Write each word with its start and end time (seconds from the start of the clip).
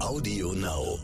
Audio 0.00 0.52
Now. 0.54 0.98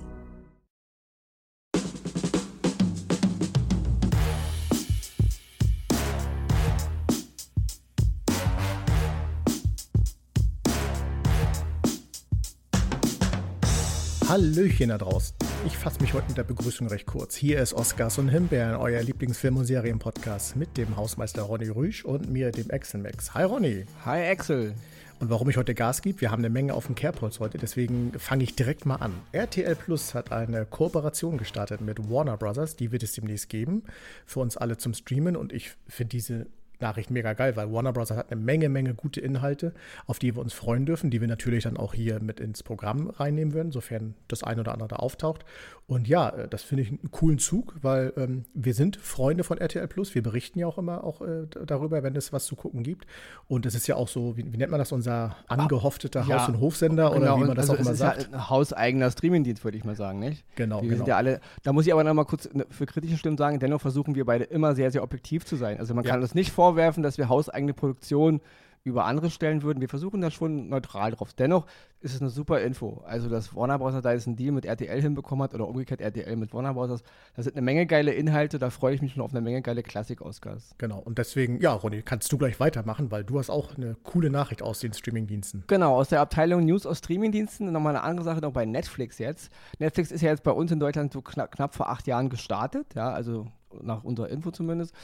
Hallöchen 14.29 14.89
da 14.89 14.99
draußen. 14.99 15.37
Ich 15.67 15.77
fasse 15.77 16.01
mich 16.01 16.15
heute 16.15 16.29
mit 16.29 16.37
der 16.37 16.45
Begrüßung 16.45 16.89
recht 16.89 17.07
kurz. 17.07 17.37
Hier 17.37 17.61
ist 17.61 17.75
Oscars 17.75 18.19
und 18.19 18.29
Himbeeren, 18.29 18.77
euer 18.77 19.03
Lieblingsfilm- 19.03 19.57
und 19.57 19.67
Serienpodcast 19.67 20.57
mit 20.57 20.77
dem 20.77 20.97
Hausmeister 20.97 21.43
Ronny 21.43 21.69
Rüsch 21.69 22.05
und 22.05 22.31
mir, 22.31 22.51
dem 22.51 22.71
Axel 22.71 23.03
Max. 23.03 23.35
Hi 23.35 23.45
Ronny. 23.45 23.85
Hi 24.05 24.29
Axel. 24.31 24.75
Und 25.19 25.31
warum 25.31 25.49
ich 25.49 25.57
heute 25.57 25.75
Gas 25.75 26.03
gebe, 26.03 26.21
wir 26.21 26.31
haben 26.31 26.41
eine 26.41 26.51
Menge 26.51 26.75
auf 26.75 26.87
dem 26.87 26.95
Kerbholz 26.95 27.41
heute, 27.41 27.57
deswegen 27.57 28.13
fange 28.19 28.45
ich 28.45 28.55
direkt 28.55 28.85
mal 28.85 28.97
an. 28.97 29.15
RTL 29.33 29.75
Plus 29.75 30.13
hat 30.13 30.31
eine 30.31 30.67
Kooperation 30.67 31.39
gestartet 31.39 31.81
mit 31.81 32.11
Warner 32.11 32.37
Brothers, 32.37 32.77
die 32.77 32.93
wird 32.93 33.03
es 33.03 33.13
demnächst 33.13 33.49
geben, 33.49 33.83
für 34.27 34.41
uns 34.41 34.59
alle 34.59 34.77
zum 34.77 34.93
Streamen 34.93 35.35
und 35.35 35.55
ich 35.55 35.73
finde 35.89 36.11
diese 36.11 36.47
Nachricht 36.81 37.11
mega 37.11 37.33
geil, 37.33 37.57
weil 37.57 37.73
Warner 37.73 37.93
Bros. 37.93 38.11
hat 38.11 38.31
eine 38.31 38.41
Menge, 38.41 38.69
Menge 38.69 38.95
gute 38.95 39.21
Inhalte, 39.21 39.73
auf 40.07 40.19
die 40.19 40.35
wir 40.35 40.43
uns 40.43 40.53
freuen 40.53 40.87
dürfen, 40.87 41.11
die 41.11 41.21
wir 41.21 41.29
natürlich 41.29 41.65
dann 41.65 41.77
auch 41.77 41.95
hier 41.95 42.21
mit 42.21 42.41
ins 42.41 42.63
Programm 42.63 43.11
reinnehmen 43.11 43.55
würden, 43.55 43.73
sofern 43.73 44.15
das 44.29 44.43
ein 44.43 44.61
oder 44.61 44.73
andere 44.73 44.89
da 44.89 44.97
auftaucht. 44.97 45.45
Und 45.87 46.09
ja, 46.09 46.31
äh, 46.31 46.49
das 46.49 46.63
finde 46.63 46.83
ich 46.83 46.89
einen 46.91 47.11
coolen 47.11 47.39
Zug, 47.39 47.75
weil 47.81 48.13
ähm, 48.17 48.45
wir 48.55 48.75
sind 48.75 48.97
Freunde 48.97 49.45
von 49.45 49.59
RTL 49.59 49.87
Plus. 49.87 50.15
Wir 50.15 50.23
berichten 50.23 50.59
ja 50.59 50.67
auch 50.67 50.79
immer 50.79 51.05
auch 51.05 51.21
äh, 51.23 51.47
darüber, 51.65 52.03
wenn 52.03 52.17
es 52.17 52.33
was 52.33 52.47
zu 52.47 52.57
gucken 52.57 52.83
gibt. 52.83 53.07
Und 53.47 53.67
es 53.67 53.75
ist 53.75 53.87
ja 53.87 53.95
auch 53.95 54.09
so, 54.09 54.37
wie, 54.37 54.53
wie, 54.53 54.57
nennt 54.57 54.71
man 54.71 54.81
das, 54.81 54.93
unser 54.93 55.37
angehoffter 55.47 56.09
ja, 56.23 56.41
Haus- 56.41 56.49
und 56.49 56.61
Hofsender 56.61 57.11
genau, 57.11 57.35
oder 57.35 57.37
wie 57.37 57.47
man 57.47 57.57
das 57.57 57.71
also 57.71 57.75
auch 57.75 57.87
immer 57.87 57.95
sagt. 57.95 58.23
Ja 58.23 58.37
ein 58.37 58.51
hauseigener 58.51 59.11
Streamingdienst, 59.11 59.65
würde 59.65 59.79
ich 59.79 59.85
mal 59.85 59.97
sagen, 59.97 60.19
nicht? 60.19 60.45
Genau. 60.57 60.83
Wir 60.83 60.89
genau. 60.89 60.97
sind 60.99 61.09
ja 61.09 61.17
alle, 61.17 61.41
da 61.63 61.73
muss 61.73 61.87
ich 61.87 61.93
aber 61.93 62.05
noch 62.05 62.15
mal 62.15 62.25
kurz 62.25 62.53
ne, 62.53 62.67
für 62.71 62.87
kritische 62.87 63.17
Stimmen 63.17 63.37
sagen, 63.37 63.59
dennoch 63.59 63.81
versuchen 63.81 64.15
wir 64.15 64.25
beide 64.25 64.45
immer 64.45 64.75
sehr, 64.75 64.91
sehr 64.91 65.03
objektiv 65.03 65.45
zu 65.45 65.57
sein. 65.57 65.79
Also 65.79 65.95
man 65.95 66.05
kann 66.05 66.21
uns 66.21 66.35
nicht 66.35 66.53
vorwerfen, 66.67 67.03
dass 67.03 67.17
wir 67.17 67.29
hauseigene 67.29 67.75
Produktion 67.75 68.41
über 68.83 69.05
andere 69.05 69.31
stellen 69.31 69.63
würden. 69.63 69.81
Wir 69.81 69.89
versuchen 69.89 70.21
da 70.21 70.31
schon 70.31 70.69
neutral 70.69 71.11
drauf. 71.11 71.33
Dennoch 71.35 71.67
ist 72.01 72.15
es 72.15 72.21
eine 72.21 72.31
super 72.31 72.61
Info. 72.61 73.03
Also, 73.05 73.29
dass 73.29 73.55
Warner 73.55 73.79
Bros. 73.79 74.01
da 74.01 74.13
jetzt 74.13 74.29
einen 74.29 74.37
Deal 74.37 74.53
mit 74.53 74.65
RTL 74.65 75.03
hinbekommen 75.03 75.43
hat 75.43 75.55
oder 75.55 75.67
umgekehrt 75.67 76.01
RTL 76.01 76.37
mit 76.37 76.55
Warner 76.55 76.75
Bros. 76.75 77.03
Da 77.35 77.43
sind 77.43 77.57
eine 77.57 77.63
Menge 77.63 77.87
geile 77.87 78.13
Inhalte, 78.13 78.61
da 78.61 78.71
freue 78.71 78.95
ich 78.95 79.03
mich 79.03 79.15
schon 79.15 79.23
auf 79.23 79.33
eine 79.33 79.41
Menge 79.41 79.61
geile 79.61 79.83
Klassik-Oscars. 79.83 80.77
Genau, 80.79 81.01
und 81.01 81.19
deswegen, 81.19 81.61
ja, 81.61 81.73
Ronny, 81.73 82.03
kannst 82.03 82.31
du 82.31 82.39
gleich 82.39 82.61
weitermachen, 82.61 83.11
weil 83.11 83.25
du 83.25 83.41
hast 83.41 83.51
auch 83.51 83.77
eine 83.77 83.97
coole 84.05 84.31
Nachricht 84.31 84.63
aus 84.63 84.79
den 84.79 84.93
Streamingdiensten. 84.93 85.65
Genau, 85.67 85.97
aus 85.97 86.09
der 86.09 86.21
Abteilung 86.21 86.65
News 86.65 86.87
aus 86.87 86.99
Streamingdiensten. 86.99 87.73
Nochmal 87.73 87.97
eine 87.97 88.05
andere 88.05 88.25
Sache 88.25 88.41
noch 88.41 88.53
bei 88.53 88.67
Netflix 88.67 89.19
jetzt. 89.19 89.51
Netflix 89.81 90.13
ist 90.13 90.21
ja 90.21 90.31
jetzt 90.31 90.45
bei 90.45 90.53
uns 90.53 90.71
in 90.71 90.79
Deutschland 90.79 91.13
so 91.13 91.23
knapp, 91.23 91.51
knapp 91.51 91.75
vor 91.75 91.89
acht 91.89 92.07
Jahren 92.07 92.29
gestartet, 92.29 92.95
ja, 92.95 93.11
also 93.11 93.49
nach 93.83 94.05
unserer 94.05 94.29
Info 94.29 94.53
zumindest. 94.53 94.95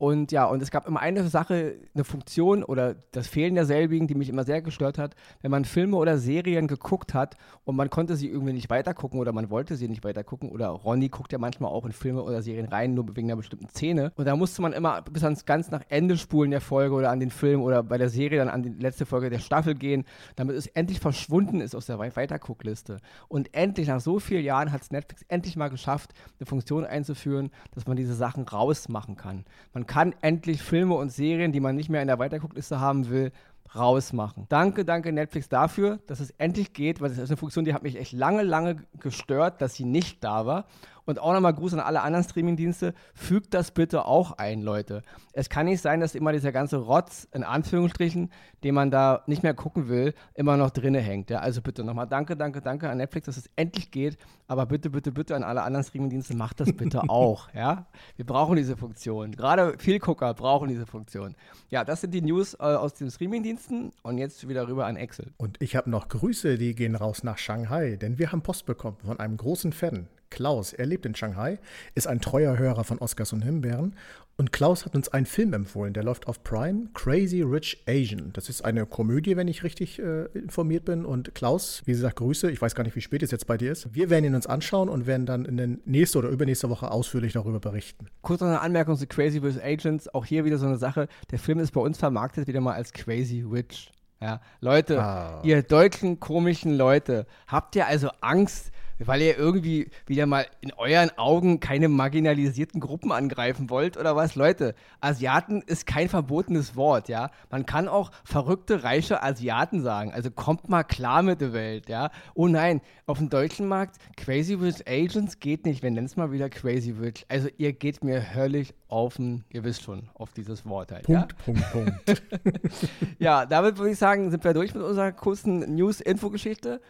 Und 0.00 0.32
ja, 0.32 0.46
und 0.46 0.62
es 0.62 0.70
gab 0.70 0.88
immer 0.88 1.00
eine 1.00 1.28
Sache, 1.28 1.74
eine 1.94 2.04
Funktion 2.04 2.64
oder 2.64 2.94
das 3.12 3.28
Fehlen 3.28 3.54
derselbigen, 3.54 4.08
die 4.08 4.14
mich 4.14 4.30
immer 4.30 4.44
sehr 4.44 4.62
gestört 4.62 4.96
hat, 4.96 5.14
wenn 5.42 5.50
man 5.50 5.66
Filme 5.66 5.98
oder 5.98 6.16
Serien 6.16 6.68
geguckt 6.68 7.12
hat 7.12 7.36
und 7.64 7.76
man 7.76 7.90
konnte 7.90 8.16
sie 8.16 8.26
irgendwie 8.26 8.54
nicht 8.54 8.70
weitergucken 8.70 9.20
oder 9.20 9.32
man 9.32 9.50
wollte 9.50 9.76
sie 9.76 9.88
nicht 9.88 10.02
weitergucken 10.02 10.48
oder 10.48 10.68
Ronny 10.68 11.10
guckt 11.10 11.32
ja 11.32 11.38
manchmal 11.38 11.70
auch 11.70 11.84
in 11.84 11.92
Filme 11.92 12.22
oder 12.22 12.40
Serien 12.40 12.64
rein, 12.64 12.94
nur 12.94 13.14
wegen 13.14 13.28
einer 13.28 13.36
bestimmten 13.36 13.68
Szene. 13.68 14.10
Und 14.16 14.24
da 14.24 14.36
musste 14.36 14.62
man 14.62 14.72
immer 14.72 15.02
bis 15.02 15.22
ans 15.22 15.44
ganz 15.44 15.70
nach 15.70 15.82
Ende 15.90 16.16
spulen 16.16 16.50
der 16.50 16.62
Folge 16.62 16.94
oder 16.94 17.10
an 17.10 17.20
den 17.20 17.30
Film 17.30 17.60
oder 17.60 17.82
bei 17.82 17.98
der 17.98 18.08
Serie 18.08 18.38
dann 18.38 18.48
an 18.48 18.62
die 18.62 18.70
letzte 18.70 19.04
Folge 19.04 19.28
der 19.28 19.38
Staffel 19.38 19.74
gehen, 19.74 20.06
damit 20.34 20.56
es 20.56 20.66
endlich 20.68 20.98
verschwunden 20.98 21.60
ist 21.60 21.74
aus 21.74 21.84
der 21.84 21.98
Weiterguckliste. 21.98 23.00
Und 23.28 23.54
endlich, 23.54 23.88
nach 23.88 24.00
so 24.00 24.18
vielen 24.18 24.44
Jahren, 24.44 24.72
hat 24.72 24.80
es 24.80 24.92
Netflix 24.92 25.26
endlich 25.28 25.56
mal 25.56 25.68
geschafft, 25.68 26.14
eine 26.38 26.46
Funktion 26.46 26.86
einzuführen, 26.86 27.50
dass 27.74 27.86
man 27.86 27.98
diese 27.98 28.14
Sachen 28.14 28.44
rausmachen 28.44 29.16
kann. 29.16 29.44
Man 29.74 29.86
kann 29.90 30.14
endlich 30.20 30.62
Filme 30.62 30.94
und 30.94 31.10
Serien, 31.10 31.50
die 31.50 31.58
man 31.58 31.74
nicht 31.74 31.88
mehr 31.88 32.00
in 32.00 32.06
der 32.06 32.20
Weiterguckliste 32.20 32.78
haben 32.78 33.10
will, 33.10 33.32
rausmachen. 33.74 34.46
Danke, 34.48 34.84
danke 34.84 35.12
Netflix 35.12 35.48
dafür, 35.48 35.98
dass 36.06 36.20
es 36.20 36.30
endlich 36.38 36.72
geht, 36.72 37.00
weil 37.00 37.08
das 37.08 37.18
ist 37.18 37.28
eine 37.28 37.36
Funktion, 37.36 37.64
die 37.64 37.74
hat 37.74 37.82
mich 37.82 37.96
echt 37.98 38.12
lange, 38.12 38.44
lange 38.44 38.76
gestört, 39.00 39.60
dass 39.60 39.74
sie 39.74 39.84
nicht 39.84 40.22
da 40.22 40.46
war. 40.46 40.66
Und 41.10 41.18
auch 41.18 41.32
nochmal 41.32 41.54
Gruß 41.54 41.74
an 41.74 41.80
alle 41.80 42.02
anderen 42.02 42.24
Streamingdienste. 42.24 42.94
Fügt 43.14 43.52
das 43.52 43.72
bitte 43.72 44.04
auch 44.04 44.32
ein, 44.38 44.62
Leute. 44.62 45.02
Es 45.32 45.48
kann 45.48 45.66
nicht 45.66 45.80
sein, 45.80 46.00
dass 46.00 46.14
immer 46.14 46.32
dieser 46.32 46.52
ganze 46.52 46.76
Rotz, 46.76 47.26
in 47.34 47.42
Anführungsstrichen, 47.42 48.30
den 48.62 48.74
man 48.74 48.92
da 48.92 49.24
nicht 49.26 49.42
mehr 49.42 49.54
gucken 49.54 49.88
will, 49.88 50.14
immer 50.34 50.56
noch 50.56 50.70
drinne 50.70 51.00
hängt. 51.00 51.30
Ja, 51.30 51.40
also 51.40 51.62
bitte 51.62 51.82
nochmal 51.82 52.06
danke, 52.06 52.36
danke, 52.36 52.60
danke 52.60 52.88
an 52.88 52.98
Netflix, 52.98 53.26
dass 53.26 53.36
es 53.36 53.50
endlich 53.56 53.90
geht. 53.90 54.18
Aber 54.46 54.66
bitte, 54.66 54.90
bitte, 54.90 55.10
bitte 55.10 55.34
an 55.34 55.42
alle 55.42 55.62
anderen 55.62 55.84
Streamingdienste, 55.84 56.36
macht 56.36 56.60
das 56.60 56.72
bitte 56.72 57.02
auch. 57.08 57.52
Ja, 57.54 57.86
wir 58.16 58.24
brauchen 58.24 58.56
diese 58.56 58.76
Funktion. 58.76 59.32
Gerade 59.32 59.74
Vielgucker 59.78 60.32
brauchen 60.34 60.68
diese 60.68 60.86
Funktion. 60.86 61.34
Ja, 61.70 61.84
das 61.84 62.02
sind 62.02 62.14
die 62.14 62.22
News 62.22 62.54
äh, 62.54 62.58
aus 62.58 62.94
den 62.94 63.10
Streamingdiensten. 63.10 63.92
Und 64.02 64.18
jetzt 64.18 64.48
wieder 64.48 64.68
rüber 64.68 64.86
an 64.86 64.96
Excel. 64.96 65.32
Und 65.38 65.60
ich 65.60 65.74
habe 65.74 65.90
noch 65.90 66.08
Grüße, 66.08 66.56
die 66.56 66.76
gehen 66.76 66.94
raus 66.94 67.24
nach 67.24 67.38
Shanghai, 67.38 67.96
denn 67.96 68.18
wir 68.18 68.30
haben 68.30 68.42
Post 68.42 68.66
bekommen 68.66 68.96
von 69.04 69.18
einem 69.18 69.36
großen 69.36 69.72
Fan. 69.72 70.06
Klaus, 70.30 70.72
er 70.72 70.86
lebt 70.86 71.04
in 71.06 71.14
Shanghai, 71.14 71.58
ist 71.94 72.06
ein 72.06 72.20
treuer 72.20 72.56
Hörer 72.56 72.84
von 72.84 72.98
Oscars 72.98 73.32
und 73.32 73.42
Himbeeren. 73.42 73.96
Und 74.36 74.52
Klaus 74.52 74.86
hat 74.86 74.94
uns 74.94 75.10
einen 75.10 75.26
Film 75.26 75.52
empfohlen, 75.52 75.92
der 75.92 76.02
läuft 76.02 76.26
auf 76.26 76.42
Prime, 76.42 76.88
Crazy 76.94 77.42
Rich 77.42 77.82
Asian. 77.86 78.32
Das 78.32 78.48
ist 78.48 78.64
eine 78.64 78.86
Komödie, 78.86 79.36
wenn 79.36 79.48
ich 79.48 79.64
richtig 79.64 79.98
äh, 79.98 80.26
informiert 80.32 80.86
bin. 80.86 81.04
Und 81.04 81.34
Klaus, 81.34 81.82
wie 81.84 81.92
gesagt, 81.92 82.16
Grüße. 82.16 82.50
Ich 82.50 82.62
weiß 82.62 82.74
gar 82.74 82.84
nicht, 82.84 82.96
wie 82.96 83.02
spät 83.02 83.22
es 83.22 83.32
jetzt 83.32 83.46
bei 83.46 83.58
dir 83.58 83.70
ist. 83.70 83.94
Wir 83.94 84.08
werden 84.08 84.24
ihn 84.24 84.34
uns 84.34 84.46
anschauen 84.46 84.88
und 84.88 85.06
werden 85.06 85.26
dann 85.26 85.44
in 85.44 85.58
der 85.58 85.68
nächsten 85.84 86.16
oder 86.16 86.30
übernächste 86.30 86.70
Woche 86.70 86.90
ausführlich 86.90 87.34
darüber 87.34 87.60
berichten. 87.60 88.06
Kurz 88.22 88.40
noch 88.40 88.48
eine 88.48 88.62
Anmerkung 88.62 88.96
zu 88.96 89.06
Crazy 89.06 89.38
Rich 89.38 89.62
Agents. 89.62 90.08
Auch 90.14 90.24
hier 90.24 90.46
wieder 90.46 90.56
so 90.56 90.66
eine 90.66 90.78
Sache. 90.78 91.08
Der 91.30 91.38
Film 91.38 91.58
ist 91.58 91.72
bei 91.72 91.80
uns 91.82 91.98
vermarktet 91.98 92.46
wieder 92.46 92.62
mal 92.62 92.74
als 92.74 92.94
Crazy 92.94 93.42
Rich. 93.42 93.92
Ja, 94.22 94.40
Leute, 94.60 95.02
ah. 95.02 95.40
ihr 95.44 95.62
deutschen 95.62 96.20
komischen 96.20 96.76
Leute, 96.76 97.26
habt 97.46 97.74
ihr 97.74 97.86
also 97.86 98.10
Angst, 98.20 98.70
weil 99.06 99.22
ihr 99.22 99.36
irgendwie 99.36 99.90
wieder 100.06 100.26
mal 100.26 100.46
in 100.60 100.72
euren 100.72 101.10
Augen 101.16 101.60
keine 101.60 101.88
marginalisierten 101.88 102.80
Gruppen 102.80 103.12
angreifen 103.12 103.70
wollt 103.70 103.96
oder 103.96 104.16
was? 104.16 104.34
Leute, 104.34 104.74
Asiaten 105.00 105.62
ist 105.62 105.86
kein 105.86 106.08
verbotenes 106.08 106.76
Wort, 106.76 107.08
ja. 107.08 107.30
Man 107.50 107.66
kann 107.66 107.88
auch 107.88 108.10
verrückte, 108.24 108.84
reiche 108.84 109.22
Asiaten 109.22 109.82
sagen. 109.82 110.12
Also 110.12 110.30
kommt 110.30 110.68
mal 110.68 110.84
klar 110.84 111.22
mit 111.22 111.40
der 111.40 111.52
Welt, 111.52 111.88
ja. 111.88 112.10
Oh 112.34 112.48
nein, 112.48 112.80
auf 113.06 113.18
dem 113.18 113.28
deutschen 113.28 113.66
Markt 113.68 113.96
Crazy 114.16 114.54
Rich 114.54 114.86
Agents 114.86 115.40
geht 115.40 115.66
nicht. 115.66 115.82
Wir 115.82 115.90
nennen 115.90 116.06
es 116.06 116.16
mal 116.16 116.32
wieder 116.32 116.48
Crazy 116.48 116.92
Rich. 116.92 117.26
Also 117.28 117.48
ihr 117.58 117.72
geht 117.72 118.04
mir 118.04 118.34
höllisch 118.34 118.72
auf 118.88 119.16
den, 119.16 119.44
ihr 119.50 119.64
wisst 119.64 119.82
schon, 119.82 120.08
auf 120.14 120.32
dieses 120.32 120.66
Wort 120.66 120.92
halt. 120.92 121.04
Punkt, 121.04 121.32
ja? 121.32 121.44
Punkt, 121.44 121.72
Punkt. 121.72 122.22
ja, 123.18 123.46
damit 123.46 123.78
würde 123.78 123.92
ich 123.92 123.98
sagen, 123.98 124.30
sind 124.30 124.44
wir 124.44 124.52
durch 124.52 124.74
mit 124.74 124.82
unserer 124.82 125.12
kurzen 125.12 125.74
News-Info-Geschichte. 125.74 126.80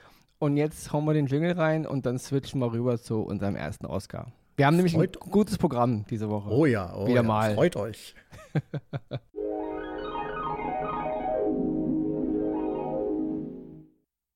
Und 0.41 0.57
jetzt 0.57 0.91
hauen 0.91 1.05
wir 1.05 1.13
den 1.13 1.27
Jingle 1.27 1.53
rein 1.53 1.87
und 1.87 2.07
dann 2.07 2.19
switchen 2.19 2.61
wir 2.61 2.73
rüber 2.73 2.97
zu 2.99 3.21
unserem 3.21 3.57
ersten 3.57 3.85
Oscar. 3.85 4.33
Wir 4.57 4.65
haben 4.67 4.77
nämlich 4.77 4.95
Freut 4.95 5.23
ein 5.23 5.31
gutes 5.31 5.59
Programm 5.59 6.07
diese 6.09 6.31
Woche. 6.31 6.49
Oh 6.51 6.65
ja, 6.65 6.95
oh 6.97 7.07
Wieder 7.07 7.17
ja. 7.17 7.23
mal. 7.23 7.53
Freut 7.55 7.77
euch. 7.77 8.15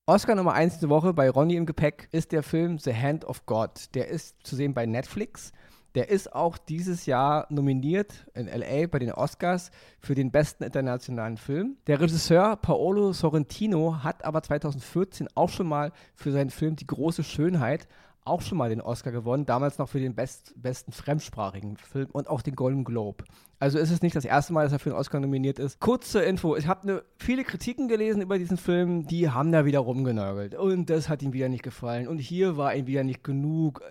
Oscar 0.05 0.35
Nummer 0.35 0.53
1 0.53 0.75
diese 0.75 0.89
Woche 0.89 1.11
bei 1.11 1.27
Ronny 1.27 1.55
im 1.55 1.65
Gepäck 1.65 2.07
ist 2.11 2.31
der 2.31 2.43
Film 2.43 2.77
The 2.77 2.93
Hand 2.93 3.25
of 3.25 3.47
God. 3.47 3.95
Der 3.95 4.07
ist 4.07 4.35
zu 4.45 4.55
sehen 4.55 4.75
bei 4.75 4.85
Netflix. 4.85 5.53
Der 5.95 6.09
ist 6.09 6.35
auch 6.35 6.57
dieses 6.57 7.05
Jahr 7.05 7.47
nominiert 7.49 8.27
in 8.33 8.47
LA 8.47 8.87
bei 8.87 8.99
den 8.99 9.13
Oscars 9.13 9.71
für 9.99 10.13
den 10.13 10.29
besten 10.29 10.65
internationalen 10.65 11.37
Film. 11.37 11.77
Der 11.87 12.01
Regisseur 12.01 12.57
Paolo 12.57 13.13
Sorrentino 13.13 14.03
hat 14.03 14.25
aber 14.25 14.43
2014 14.43 15.29
auch 15.35 15.49
schon 15.49 15.67
mal 15.67 15.93
für 16.13 16.33
seinen 16.33 16.49
Film 16.49 16.75
Die 16.75 16.85
große 16.85 17.23
Schönheit 17.23 17.87
auch 18.25 18.41
schon 18.41 18.57
mal 18.57 18.69
den 18.69 18.81
Oscar 18.81 19.11
gewonnen, 19.11 19.45
damals 19.45 19.77
noch 19.77 19.87
für 19.87 19.99
den 19.99 20.15
best, 20.15 20.53
besten 20.61 20.91
fremdsprachigen 20.91 21.77
Film 21.77 22.09
und 22.11 22.27
auch 22.27 22.41
den 22.41 22.55
Golden 22.55 22.83
Globe. 22.83 23.23
Also 23.59 23.77
ist 23.77 23.91
es 23.91 24.01
nicht 24.01 24.15
das 24.15 24.25
erste 24.25 24.51
Mal, 24.51 24.63
dass 24.63 24.73
er 24.73 24.79
für 24.79 24.89
den 24.89 24.97
Oscar 24.97 25.19
nominiert 25.19 25.59
ist. 25.59 25.79
Kurz 25.79 26.11
zur 26.11 26.23
Info, 26.23 26.55
ich 26.55 26.67
habe 26.67 26.87
ne, 26.87 27.03
viele 27.17 27.43
Kritiken 27.43 27.87
gelesen 27.87 28.21
über 28.21 28.37
diesen 28.37 28.57
Film, 28.57 29.05
die 29.07 29.29
haben 29.29 29.51
da 29.51 29.65
wieder 29.65 29.79
rumgenörgelt 29.79 30.55
und 30.55 30.89
das 30.89 31.07
hat 31.07 31.21
ihm 31.21 31.33
wieder 31.33 31.49
nicht 31.49 31.63
gefallen 31.63 32.07
und 32.07 32.17
hier 32.17 32.57
war 32.57 32.75
ihm 32.75 32.87
wieder 32.87 33.03
nicht 33.03 33.23
genug. 33.23 33.81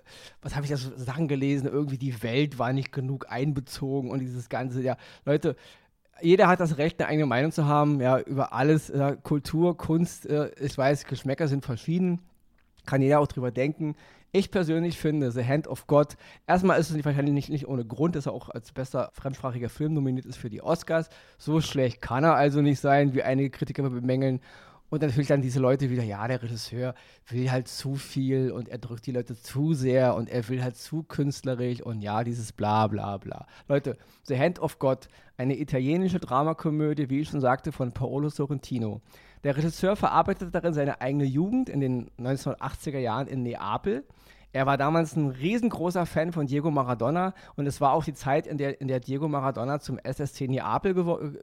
Was 0.41 0.55
habe 0.55 0.65
ich 0.65 0.71
da 0.71 0.77
so 0.77 0.91
Sachen 0.97 1.27
gelesen? 1.27 1.67
Irgendwie 1.67 1.97
die 1.97 2.21
Welt 2.21 2.59
war 2.59 2.73
nicht 2.73 2.91
genug 2.91 3.31
einbezogen 3.31 4.11
und 4.11 4.19
dieses 4.19 4.49
ganze, 4.49 4.81
ja, 4.81 4.97
Leute, 5.23 5.55
jeder 6.21 6.47
hat 6.47 6.59
das 6.59 6.77
Recht, 6.77 6.99
eine 6.99 7.09
eigene 7.09 7.25
Meinung 7.25 7.51
zu 7.51 7.65
haben, 7.65 8.01
ja, 8.01 8.19
über 8.19 8.53
alles, 8.53 8.89
äh, 8.89 9.17
Kultur, 9.21 9.77
Kunst, 9.77 10.25
äh, 10.25 10.51
ich 10.59 10.77
weiß, 10.77 11.05
Geschmäcker 11.05 11.47
sind 11.47 11.65
verschieden, 11.65 12.21
kann 12.85 13.01
jeder 13.01 13.19
auch 13.19 13.27
drüber 13.27 13.51
denken. 13.51 13.95
Ich 14.31 14.51
persönlich 14.51 14.99
finde 14.99 15.31
The 15.31 15.45
Hand 15.45 15.67
of 15.67 15.87
God, 15.87 16.17
erstmal 16.45 16.77
ist 16.77 16.89
es 16.89 17.05
wahrscheinlich 17.05 17.33
nicht, 17.33 17.49
nicht 17.49 17.67
ohne 17.67 17.85
Grund, 17.85 18.17
dass 18.17 18.25
er 18.25 18.33
auch 18.33 18.49
als 18.49 18.73
bester 18.73 19.09
fremdsprachiger 19.13 19.69
Film 19.69 19.93
nominiert 19.93 20.25
ist 20.25 20.35
für 20.35 20.49
die 20.49 20.61
Oscars. 20.61 21.09
So 21.37 21.61
schlecht 21.61 22.01
kann 22.01 22.25
er 22.25 22.35
also 22.35 22.61
nicht 22.61 22.81
sein, 22.81 23.13
wie 23.13 23.23
einige 23.23 23.49
Kritiker 23.49 23.89
bemängeln. 23.89 24.41
Und 24.95 25.01
natürlich 25.01 25.27
dann 25.27 25.41
diese 25.41 25.59
Leute 25.59 25.89
wieder, 25.89 26.03
ja, 26.03 26.25
der 26.25 26.41
Regisseur 26.41 26.95
will 27.27 27.51
halt 27.51 27.67
zu 27.67 27.95
viel 27.95 28.49
und 28.49 28.69
er 28.69 28.77
drückt 28.77 29.05
die 29.05 29.11
Leute 29.11 29.35
zu 29.35 29.73
sehr 29.73 30.15
und 30.15 30.29
er 30.29 30.47
will 30.47 30.63
halt 30.63 30.77
zu 30.77 31.03
künstlerisch 31.03 31.81
und 31.81 32.01
ja, 32.01 32.23
dieses 32.23 32.53
bla 32.53 32.87
bla 32.87 33.17
bla. 33.17 33.45
Leute, 33.67 33.97
The 34.23 34.39
Hand 34.39 34.57
of 34.59 34.79
God, 34.79 35.09
eine 35.35 35.59
italienische 35.59 36.21
Dramakomödie, 36.21 37.09
wie 37.09 37.19
ich 37.19 37.27
schon 37.27 37.41
sagte, 37.41 37.73
von 37.73 37.91
Paolo 37.91 38.29
Sorrentino. 38.29 39.01
Der 39.43 39.57
Regisseur 39.57 39.97
verarbeitet 39.97 40.55
darin 40.55 40.73
seine 40.73 41.01
eigene 41.01 41.25
Jugend 41.25 41.67
in 41.67 41.81
den 41.81 42.09
1980er 42.17 42.99
Jahren 42.99 43.27
in 43.27 43.43
Neapel 43.43 44.05
er 44.55 44.65
war 44.65 44.77
damals 44.77 45.17
ein 45.17 45.31
riesengroßer 45.31 46.05
Fan 46.05 46.31
von 46.31 46.47
Diego 46.47 46.71
Maradona 46.71 47.33
und 47.57 47.67
es 47.67 47.81
war 47.81 47.91
auch 47.91 48.05
die 48.05 48.13
Zeit, 48.13 48.47
in 48.47 48.57
der, 48.57 48.79
in 48.79 48.87
der 48.87 49.01
Diego 49.01 49.27
Maradona 49.27 49.81
zum 49.81 49.99
SSC 49.99 50.47
Neapel 50.47 50.93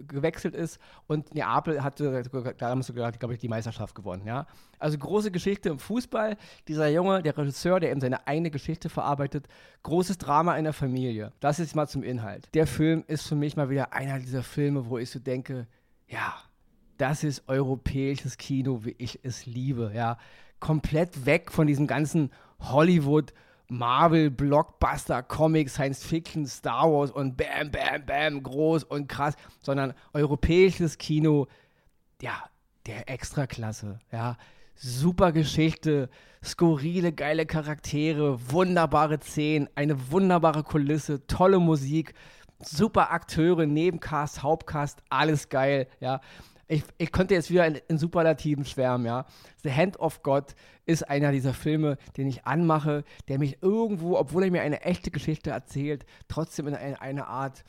gewechselt 0.09 0.56
ist 0.56 0.81
und 1.09 1.35
Neapel 1.35 1.85
hatte 1.85 2.23
damals 2.56 2.87
sogar, 2.87 3.12
glaube 3.12 3.35
ich, 3.35 3.41
die 3.41 3.49
Meisterschaft 3.49 3.94
gewonnen. 3.94 4.26
Ja? 4.26 4.47
Also 4.79 4.97
große 4.97 5.31
Geschichte 5.31 5.69
im 5.69 5.79
Fußball. 5.79 6.38
Dieser 6.69 6.88
Junge, 6.88 7.23
der 7.23 7.37
Regisseur, 7.37 7.81
der 7.81 7.91
eben 7.91 8.00
seine 8.00 8.26
eigene 8.26 8.50
Geschichte 8.50 8.88
verarbeitet, 8.88 9.47
großes 9.82 10.17
Drama 10.17 10.56
in 10.56 10.65
der 10.65 10.73
Familie. 10.73 11.35
Das 11.41 11.61
ist 11.61 11.76
mal 11.76 11.88
zum 11.88 12.03
Inhalt. 12.03 12.49
Der 12.55 12.67
Film 12.67 13.05
ist 13.08 13.29
für 13.29 13.37
mich 13.37 13.56
mal 13.56 13.69
wieder 13.69 13.93
einer 13.93 14.20
dieser 14.20 14.43
Filme, 14.43 14.88
wo 14.88 14.97
ich 14.97 15.11
so 15.11 15.19
denke, 15.19 15.67
ja, 16.08 16.32
das 16.97 17.25
ist 17.25 17.47
europäisches 17.47 18.38
Kino, 18.38 18.87
wie 18.87 18.94
ich 18.97 19.20
es 19.23 19.44
liebe. 19.44 19.93
Ja, 19.94 20.17
komplett 20.62 21.26
weg 21.26 21.50
von 21.50 21.67
diesem 21.67 21.87
ganzen 21.87 22.31
Hollywood, 22.62 23.32
Marvel, 23.69 24.31
Blockbuster, 24.31 25.23
Comics, 25.23 25.75
Science 25.75 26.05
Fiction, 26.05 26.47
Star 26.47 26.91
Wars 26.91 27.11
und 27.11 27.37
bam, 27.37 27.70
bam, 27.70 28.05
bam, 28.05 28.43
groß 28.43 28.85
und 28.85 29.09
krass, 29.09 29.35
sondern 29.62 29.94
europäisches 30.12 30.99
Kino, 30.99 31.47
ja, 32.20 32.44
der 32.87 33.09
Extraklasse, 33.09 33.99
ja. 34.11 34.37
Super 34.75 35.32
Geschichte, 35.32 36.09
skurrile, 36.43 37.12
geile 37.12 37.47
Charaktere, 37.47 38.50
wunderbare 38.50 39.20
Szenen, 39.20 39.69
eine 39.75 40.11
wunderbare 40.11 40.62
Kulisse, 40.65 41.26
tolle 41.26 41.58
Musik, 41.58 42.15
super 42.58 43.12
Akteure, 43.12 43.67
Nebencast, 43.67 44.43
Hauptcast, 44.43 45.03
alles 45.08 45.49
geil, 45.49 45.88
ja 46.00 46.20
ich, 46.69 46.85
ich 46.99 47.12
könnte 47.12 47.35
jetzt 47.35 47.50
wieder 47.50 47.67
in, 47.67 47.79
in, 47.88 47.99
Superlativen 47.99 48.64
schwärmen, 48.64 49.06
ja. 49.06 49.26
The 49.62 49.73
Hand 49.73 49.99
of 50.00 50.23
God 50.23 50.55
ist 50.87 51.09
einer 51.09 51.32
dieser 51.32 51.55
Filme, 51.55 51.99
den 52.17 52.29
ich 52.29 52.47
anmache, 52.47 53.05
der 53.29 53.38
mich 53.38 53.59
irgendwo, 53.62 54.17
obwohl 54.17 54.44
er 54.44 54.50
mir 54.50 54.62
eine 54.62 54.82
echte 54.82 55.11
Geschichte 55.11 55.50
erzählt, 55.50 56.06
trotzdem 56.29 56.69
in 56.69 56.75
eine, 56.75 57.00
eine 57.00 57.26
Art 57.26 57.64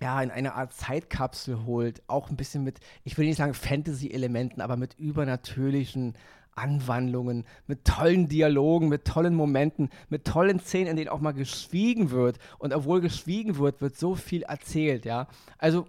ja, 0.00 0.20
in 0.20 0.30
eine 0.30 0.54
Art 0.54 0.74
Zeitkapsel 0.74 1.64
holt, 1.64 2.02
auch 2.06 2.28
ein 2.28 2.36
bisschen 2.36 2.64
mit, 2.64 2.80
ich 3.04 3.16
will 3.16 3.26
nicht 3.26 3.38
sagen 3.38 3.54
Fantasy-Elementen, 3.54 4.60
aber 4.60 4.76
mit 4.76 4.92
übernatürlichen 4.98 6.14
Anwandlungen, 6.56 7.44
mit 7.66 7.84
tollen 7.84 8.28
Dialogen, 8.28 8.88
mit 8.88 9.04
tollen 9.04 9.34
Momenten, 9.34 9.90
mit 10.08 10.26
tollen 10.26 10.58
Szenen, 10.60 10.88
in 10.88 10.96
denen 10.96 11.08
auch 11.08 11.20
mal 11.20 11.32
geschwiegen 11.32 12.10
wird. 12.10 12.38
Und 12.58 12.74
obwohl 12.74 13.00
geschwiegen 13.00 13.58
wird, 13.58 13.80
wird 13.80 13.96
so 13.96 14.14
viel 14.14 14.42
erzählt, 14.42 15.04
ja. 15.04 15.28
Also 15.58 15.86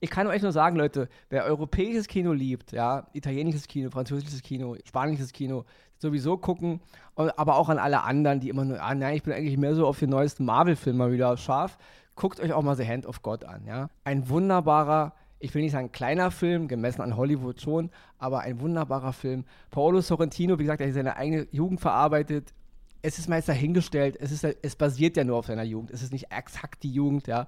ich 0.00 0.10
kann 0.10 0.26
euch 0.26 0.42
nur 0.42 0.52
sagen, 0.52 0.76
Leute, 0.76 1.08
wer 1.28 1.44
europäisches 1.44 2.06
Kino 2.06 2.32
liebt, 2.32 2.72
ja, 2.72 3.06
italienisches 3.12 3.66
Kino, 3.66 3.90
französisches 3.90 4.42
Kino, 4.42 4.76
spanisches 4.84 5.32
Kino, 5.32 5.64
sowieso 5.98 6.36
gucken, 6.36 6.80
aber 7.16 7.56
auch 7.56 7.68
an 7.68 7.78
alle 7.78 8.04
anderen, 8.04 8.40
die 8.40 8.48
immer 8.48 8.64
nur, 8.64 8.80
ah 8.80 8.94
nein, 8.94 9.16
ich 9.16 9.22
bin 9.24 9.32
eigentlich 9.32 9.58
mehr 9.58 9.74
so 9.74 9.86
auf 9.86 9.98
den 9.98 10.10
neuesten 10.10 10.44
Marvel-Film 10.44 10.96
mal 10.96 11.12
wieder 11.12 11.36
scharf, 11.36 11.78
guckt 12.14 12.40
euch 12.40 12.52
auch 12.52 12.62
mal 12.62 12.76
The 12.76 12.86
Hand 12.86 13.06
of 13.06 13.22
God 13.22 13.44
an, 13.44 13.64
ja. 13.66 13.90
Ein 14.04 14.28
wunderbarer, 14.28 15.14
ich 15.40 15.54
will 15.54 15.62
nicht 15.62 15.72
sagen 15.72 15.90
kleiner 15.90 16.30
Film, 16.30 16.68
gemessen 16.68 17.02
an 17.02 17.16
Hollywood 17.16 17.60
schon, 17.60 17.90
aber 18.18 18.40
ein 18.40 18.60
wunderbarer 18.60 19.12
Film. 19.12 19.44
Paolo 19.70 20.00
Sorrentino, 20.00 20.58
wie 20.58 20.64
gesagt, 20.64 20.80
er 20.80 20.88
hat 20.88 20.94
seine 20.94 21.16
eigene 21.16 21.48
Jugend 21.50 21.80
verarbeitet, 21.80 22.54
es 23.02 23.18
ist 23.18 23.28
meist 23.28 23.48
dahingestellt, 23.48 24.16
es, 24.20 24.32
ist, 24.32 24.44
es 24.44 24.76
basiert 24.76 25.16
ja 25.16 25.24
nur 25.24 25.36
auf 25.36 25.46
seiner 25.46 25.62
Jugend, 25.62 25.90
es 25.90 26.02
ist 26.02 26.12
nicht 26.12 26.32
exakt 26.32 26.82
die 26.82 26.92
Jugend, 26.92 27.26
ja 27.26 27.46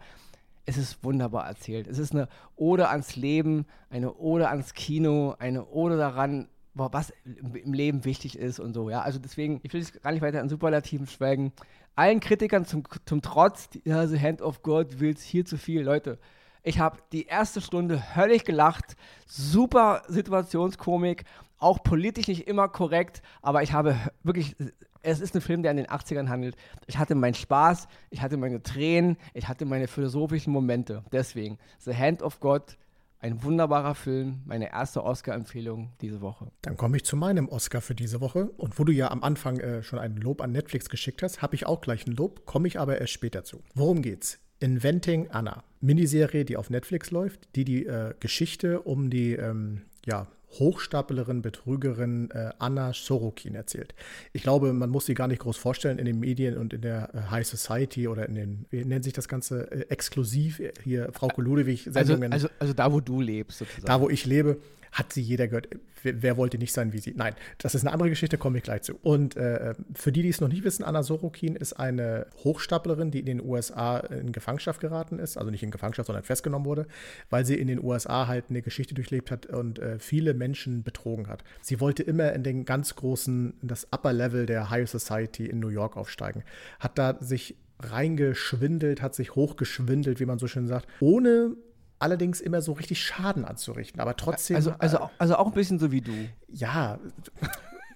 es 0.70 0.76
ist 0.76 1.02
wunderbar 1.02 1.46
erzählt. 1.48 1.88
Es 1.88 1.98
ist 1.98 2.12
eine 2.12 2.28
Ode 2.54 2.88
ans 2.88 3.16
Leben, 3.16 3.66
eine 3.90 4.14
Ode 4.14 4.48
ans 4.48 4.72
Kino, 4.72 5.34
eine 5.38 5.66
Ode 5.66 5.96
daran, 5.96 6.48
was 6.74 7.12
im 7.24 7.72
Leben 7.72 8.04
wichtig 8.04 8.38
ist 8.38 8.60
und 8.60 8.72
so. 8.72 8.88
Ja, 8.88 9.02
also 9.02 9.18
deswegen, 9.18 9.60
ich 9.64 9.72
will 9.72 9.80
jetzt 9.80 10.00
gar 10.00 10.12
nicht 10.12 10.22
weiter 10.22 10.40
an 10.40 10.48
Superlativen 10.48 11.08
schwelgen. 11.08 11.52
Allen 11.96 12.20
Kritikern 12.20 12.64
zum, 12.64 12.84
zum 13.04 13.20
Trotz, 13.20 13.68
The 13.84 14.20
Hand 14.20 14.42
of 14.42 14.62
God 14.62 15.00
will 15.00 15.16
hier 15.16 15.44
zu 15.44 15.58
viel. 15.58 15.82
Leute, 15.82 16.18
ich 16.62 16.78
habe 16.78 16.98
die 17.10 17.26
erste 17.26 17.60
Stunde 17.60 18.14
höllisch 18.14 18.44
gelacht, 18.44 18.96
super 19.26 20.02
Situationskomik, 20.06 21.24
auch 21.60 21.82
politisch 21.82 22.28
nicht 22.28 22.48
immer 22.48 22.68
korrekt, 22.68 23.22
aber 23.42 23.62
ich 23.62 23.72
habe 23.72 23.96
wirklich 24.22 24.56
es 25.02 25.20
ist 25.20 25.34
ein 25.34 25.40
Film, 25.40 25.62
der 25.62 25.70
an 25.70 25.76
den 25.76 25.86
80ern 25.86 26.28
handelt. 26.28 26.56
Ich 26.86 26.98
hatte 26.98 27.14
meinen 27.14 27.34
Spaß, 27.34 27.88
ich 28.10 28.20
hatte 28.20 28.36
meine 28.36 28.62
Tränen, 28.62 29.16
ich 29.34 29.48
hatte 29.48 29.64
meine 29.64 29.88
philosophischen 29.88 30.52
Momente. 30.52 31.04
Deswegen, 31.12 31.58
The 31.78 31.94
Hand 31.94 32.22
of 32.22 32.40
God, 32.40 32.76
ein 33.18 33.42
wunderbarer 33.42 33.94
Film, 33.94 34.40
meine 34.46 34.72
erste 34.72 35.04
Oscar-Empfehlung 35.04 35.92
diese 36.00 36.20
Woche. 36.20 36.50
Dann 36.62 36.76
komme 36.76 36.96
ich 36.96 37.04
zu 37.04 37.16
meinem 37.16 37.48
Oscar 37.48 37.80
für 37.80 37.94
diese 37.94 38.20
Woche. 38.20 38.50
Und 38.56 38.78
wo 38.78 38.84
du 38.84 38.92
ja 38.92 39.10
am 39.10 39.22
Anfang 39.22 39.58
äh, 39.60 39.82
schon 39.82 39.98
ein 39.98 40.16
Lob 40.16 40.40
an 40.40 40.52
Netflix 40.52 40.88
geschickt 40.88 41.22
hast, 41.22 41.42
habe 41.42 41.54
ich 41.54 41.66
auch 41.66 41.80
gleich 41.80 42.06
ein 42.06 42.12
Lob, 42.12 42.46
komme 42.46 42.68
ich 42.68 42.78
aber 42.78 42.98
erst 42.98 43.12
später 43.12 43.44
zu. 43.44 43.62
Worum 43.74 44.02
geht's? 44.02 44.38
Inventing 44.58 45.30
Anna. 45.30 45.64
Miniserie, 45.80 46.44
die 46.44 46.58
auf 46.58 46.68
Netflix 46.68 47.10
läuft, 47.10 47.54
die 47.56 47.64
die 47.64 47.86
äh, 47.86 48.14
Geschichte 48.20 48.82
um 48.82 49.08
die 49.08 49.32
ähm, 49.32 49.82
ja, 50.04 50.26
Hochstaplerin, 50.58 51.42
Betrügerin 51.42 52.30
äh, 52.32 52.50
Anna 52.58 52.92
Sorokin 52.92 53.54
erzählt. 53.54 53.94
Ich 54.32 54.42
glaube, 54.42 54.72
man 54.72 54.90
muss 54.90 55.06
sie 55.06 55.14
gar 55.14 55.28
nicht 55.28 55.40
groß 55.40 55.56
vorstellen 55.56 55.98
in 55.98 56.06
den 56.06 56.18
Medien 56.18 56.58
und 56.58 56.72
in 56.72 56.80
der 56.80 57.14
äh, 57.14 57.30
High 57.30 57.46
Society 57.46 58.08
oder 58.08 58.28
in 58.28 58.34
den, 58.34 58.66
wie 58.70 58.84
nennt 58.84 59.04
sich 59.04 59.12
das 59.12 59.28
Ganze, 59.28 59.70
äh, 59.70 59.80
exklusiv 59.88 60.60
hier, 60.82 61.10
Frau 61.12 61.30
Ludewig-Sendungen. 61.36 62.32
Also, 62.32 62.48
also, 62.48 62.56
also 62.58 62.72
da, 62.72 62.92
wo 62.92 63.00
du 63.00 63.20
lebst, 63.20 63.58
sozusagen. 63.58 63.86
Da, 63.86 64.00
wo 64.00 64.10
ich 64.10 64.26
lebe 64.26 64.58
hat 64.92 65.12
sie 65.12 65.22
jeder 65.22 65.48
gehört. 65.48 65.68
Wer, 66.02 66.22
wer, 66.22 66.36
wollte 66.36 66.58
nicht 66.58 66.72
sein 66.72 66.92
wie 66.92 66.98
sie? 66.98 67.12
Nein, 67.14 67.34
das 67.58 67.74
ist 67.74 67.82
eine 67.82 67.92
andere 67.92 68.08
Geschichte, 68.08 68.38
komme 68.38 68.58
ich 68.58 68.64
gleich 68.64 68.82
zu. 68.82 68.94
Und 69.02 69.36
äh, 69.36 69.74
für 69.94 70.12
die, 70.12 70.22
die 70.22 70.30
es 70.30 70.40
noch 70.40 70.48
nicht 70.48 70.64
wissen, 70.64 70.82
Anna 70.82 71.02
Sorokin 71.02 71.56
ist 71.56 71.74
eine 71.74 72.26
Hochstaplerin, 72.42 73.10
die 73.10 73.20
in 73.20 73.26
den 73.26 73.42
USA 73.42 73.98
in 73.98 74.32
Gefangenschaft 74.32 74.80
geraten 74.80 75.18
ist. 75.18 75.36
Also 75.36 75.50
nicht 75.50 75.62
in 75.62 75.70
Gefangenschaft, 75.70 76.06
sondern 76.06 76.24
festgenommen 76.24 76.66
wurde, 76.66 76.86
weil 77.28 77.44
sie 77.44 77.56
in 77.56 77.68
den 77.68 77.82
USA 77.82 78.26
halt 78.26 78.46
eine 78.48 78.62
Geschichte 78.62 78.94
durchlebt 78.94 79.30
hat 79.30 79.46
und 79.46 79.78
äh, 79.78 79.98
viele 79.98 80.34
Menschen 80.34 80.82
betrogen 80.82 81.28
hat. 81.28 81.44
Sie 81.60 81.80
wollte 81.80 82.02
immer 82.02 82.32
in 82.32 82.42
den 82.42 82.64
ganz 82.64 82.96
großen, 82.96 83.54
das 83.62 83.86
Upper 83.92 84.12
Level 84.12 84.46
der 84.46 84.70
High 84.70 84.88
Society 84.88 85.46
in 85.46 85.60
New 85.60 85.68
York 85.68 85.96
aufsteigen. 85.96 86.42
Hat 86.78 86.98
da 86.98 87.18
sich 87.20 87.56
reingeschwindelt, 87.82 89.02
hat 89.02 89.14
sich 89.14 89.34
hochgeschwindelt, 89.34 90.20
wie 90.20 90.26
man 90.26 90.38
so 90.38 90.46
schön 90.46 90.66
sagt, 90.66 90.86
ohne 91.00 91.56
allerdings 92.00 92.40
immer 92.40 92.62
so 92.62 92.72
richtig 92.72 93.00
Schaden 93.02 93.44
anzurichten. 93.44 94.00
Aber 94.00 94.16
trotzdem. 94.16 94.56
Also, 94.56 94.74
also, 94.78 94.96
äh, 94.98 95.08
also 95.18 95.36
auch 95.36 95.46
ein 95.46 95.52
bisschen 95.52 95.78
so 95.78 95.92
wie 95.92 96.00
du. 96.00 96.12
Ja. 96.48 96.98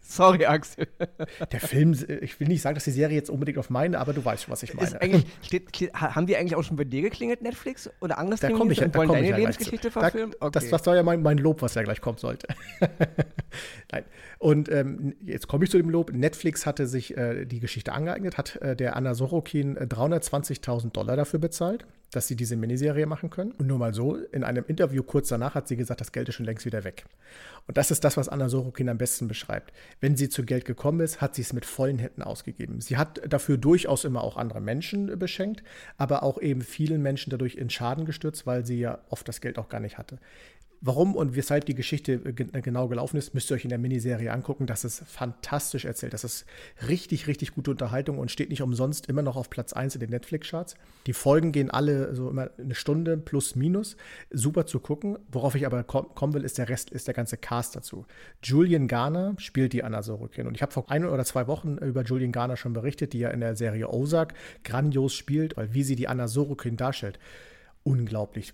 Sorry, 0.06 0.44
Axel. 0.44 0.86
Der 1.50 1.60
Film, 1.60 1.92
ich 2.20 2.38
will 2.38 2.46
nicht 2.46 2.60
sagen, 2.60 2.74
dass 2.74 2.84
die 2.84 2.90
Serie 2.90 3.16
jetzt 3.16 3.30
unbedingt 3.30 3.56
auf 3.56 3.70
meine, 3.70 3.98
aber 3.98 4.12
du 4.12 4.22
weißt 4.22 4.44
schon, 4.44 4.52
was 4.52 4.62
ich 4.62 4.74
meine. 4.74 5.24
Steht, 5.40 5.74
steht, 5.74 5.94
haben 5.94 6.26
die 6.26 6.36
eigentlich 6.36 6.54
auch 6.56 6.62
schon 6.62 6.76
bei 6.76 6.84
dir 6.84 7.00
geklingelt, 7.00 7.40
Netflix? 7.40 7.90
Oder 8.00 8.18
anders 8.18 8.40
da 8.40 8.50
komme 8.50 8.72
ich, 8.72 8.82
und 8.82 8.94
wollen 8.94 9.08
deine 9.08 9.30
ich 9.30 9.36
Lebensgeschichte 9.36 9.90
verfilmen? 9.90 10.34
Okay. 10.38 10.52
Das, 10.52 10.68
das 10.68 10.86
war 10.86 10.94
ja 10.94 11.02
mein, 11.02 11.22
mein 11.22 11.38
Lob, 11.38 11.62
was 11.62 11.74
ja 11.74 11.82
gleich 11.82 12.02
kommen 12.02 12.18
sollte. 12.18 12.48
Nein. 13.92 14.04
Und 14.38 14.70
ähm, 14.70 15.14
jetzt 15.24 15.48
komme 15.48 15.64
ich 15.64 15.70
zu 15.70 15.78
dem 15.78 15.88
Lob. 15.88 16.12
Netflix 16.12 16.66
hatte 16.66 16.86
sich 16.86 17.16
äh, 17.16 17.46
die 17.46 17.60
Geschichte 17.60 17.94
angeeignet, 17.94 18.36
hat 18.36 18.56
äh, 18.56 18.76
der 18.76 18.96
Anna 18.96 19.14
Sorokin 19.14 19.78
äh, 19.78 19.84
320.000 19.84 20.92
Dollar 20.92 21.16
dafür 21.16 21.40
bezahlt 21.40 21.86
dass 22.16 22.28
sie 22.28 22.36
diese 22.36 22.56
Miniserie 22.56 23.06
machen 23.06 23.30
können. 23.30 23.52
Und 23.52 23.66
nur 23.66 23.78
mal 23.78 23.94
so, 23.94 24.16
in 24.16 24.44
einem 24.44 24.64
Interview 24.66 25.02
kurz 25.02 25.28
danach 25.28 25.54
hat 25.54 25.68
sie 25.68 25.76
gesagt, 25.76 26.00
das 26.00 26.12
Geld 26.12 26.28
ist 26.28 26.36
schon 26.36 26.46
längst 26.46 26.66
wieder 26.66 26.84
weg. 26.84 27.04
Und 27.66 27.76
das 27.76 27.90
ist 27.90 28.04
das, 28.04 28.16
was 28.16 28.28
Anna 28.28 28.48
Sorokin 28.48 28.88
am 28.88 28.98
besten 28.98 29.26
beschreibt. 29.26 29.72
Wenn 30.00 30.16
sie 30.16 30.28
zu 30.28 30.44
Geld 30.44 30.64
gekommen 30.64 31.00
ist, 31.00 31.20
hat 31.20 31.34
sie 31.34 31.42
es 31.42 31.52
mit 31.52 31.64
vollen 31.64 31.98
Händen 31.98 32.22
ausgegeben. 32.22 32.80
Sie 32.80 32.96
hat 32.96 33.20
dafür 33.26 33.56
durchaus 33.56 34.04
immer 34.04 34.22
auch 34.22 34.36
andere 34.36 34.60
Menschen 34.60 35.18
beschenkt, 35.18 35.62
aber 35.96 36.22
auch 36.22 36.40
eben 36.40 36.60
vielen 36.60 37.02
Menschen 37.02 37.30
dadurch 37.30 37.54
in 37.56 37.70
Schaden 37.70 38.04
gestürzt, 38.04 38.46
weil 38.46 38.66
sie 38.66 38.78
ja 38.78 38.98
oft 39.08 39.26
das 39.26 39.40
Geld 39.40 39.58
auch 39.58 39.68
gar 39.68 39.80
nicht 39.80 39.98
hatte. 39.98 40.18
Warum 40.86 41.16
und 41.16 41.34
weshalb 41.34 41.64
die 41.64 41.74
Geschichte 41.74 42.12
äh, 42.12 42.32
genau 42.34 42.88
gelaufen 42.88 43.16
ist, 43.16 43.32
müsst 43.32 43.50
ihr 43.50 43.54
euch 43.54 43.64
in 43.64 43.70
der 43.70 43.78
Miniserie 43.78 44.30
angucken. 44.30 44.66
Das 44.66 44.84
ist 44.84 45.02
fantastisch 45.06 45.86
erzählt. 45.86 46.12
Das 46.12 46.24
ist 46.24 46.44
richtig, 46.86 47.26
richtig 47.26 47.54
gute 47.54 47.70
Unterhaltung 47.70 48.18
und 48.18 48.30
steht 48.30 48.50
nicht 48.50 48.60
umsonst 48.60 49.06
immer 49.06 49.22
noch 49.22 49.36
auf 49.36 49.48
Platz 49.48 49.72
1 49.72 49.94
in 49.94 50.00
den 50.00 50.10
Netflix-Charts. 50.10 50.74
Die 51.06 51.14
Folgen 51.14 51.52
gehen 51.52 51.70
alle 51.70 52.14
so 52.14 52.28
immer 52.28 52.50
eine 52.58 52.74
Stunde 52.74 53.16
plus 53.16 53.56
minus. 53.56 53.96
Super 54.30 54.66
zu 54.66 54.78
gucken. 54.78 55.16
Worauf 55.32 55.54
ich 55.54 55.64
aber 55.64 55.84
kommen 55.84 56.34
will, 56.34 56.44
ist 56.44 56.58
der 56.58 56.68
Rest, 56.68 56.90
ist 56.90 57.06
der 57.06 57.14
ganze 57.14 57.38
Cast 57.38 57.76
dazu. 57.76 58.04
Julian 58.42 58.86
Garner 58.86 59.36
spielt 59.38 59.72
die 59.72 59.84
Anna 59.84 60.02
Sorokin. 60.02 60.46
Und 60.46 60.54
ich 60.54 60.60
habe 60.60 60.72
vor 60.72 60.90
ein 60.90 61.06
oder 61.06 61.24
zwei 61.24 61.46
Wochen 61.46 61.78
über 61.78 62.02
Julian 62.02 62.30
Garner 62.30 62.58
schon 62.58 62.74
berichtet, 62.74 63.14
die 63.14 63.20
ja 63.20 63.30
in 63.30 63.40
der 63.40 63.56
Serie 63.56 63.88
Ozark 63.88 64.34
grandios 64.64 65.14
spielt, 65.14 65.56
weil 65.56 65.72
wie 65.72 65.82
sie 65.82 65.96
die 65.96 66.08
Anna 66.08 66.28
Sorokin 66.28 66.76
darstellt 66.76 67.18
unglaublich. 67.84 68.52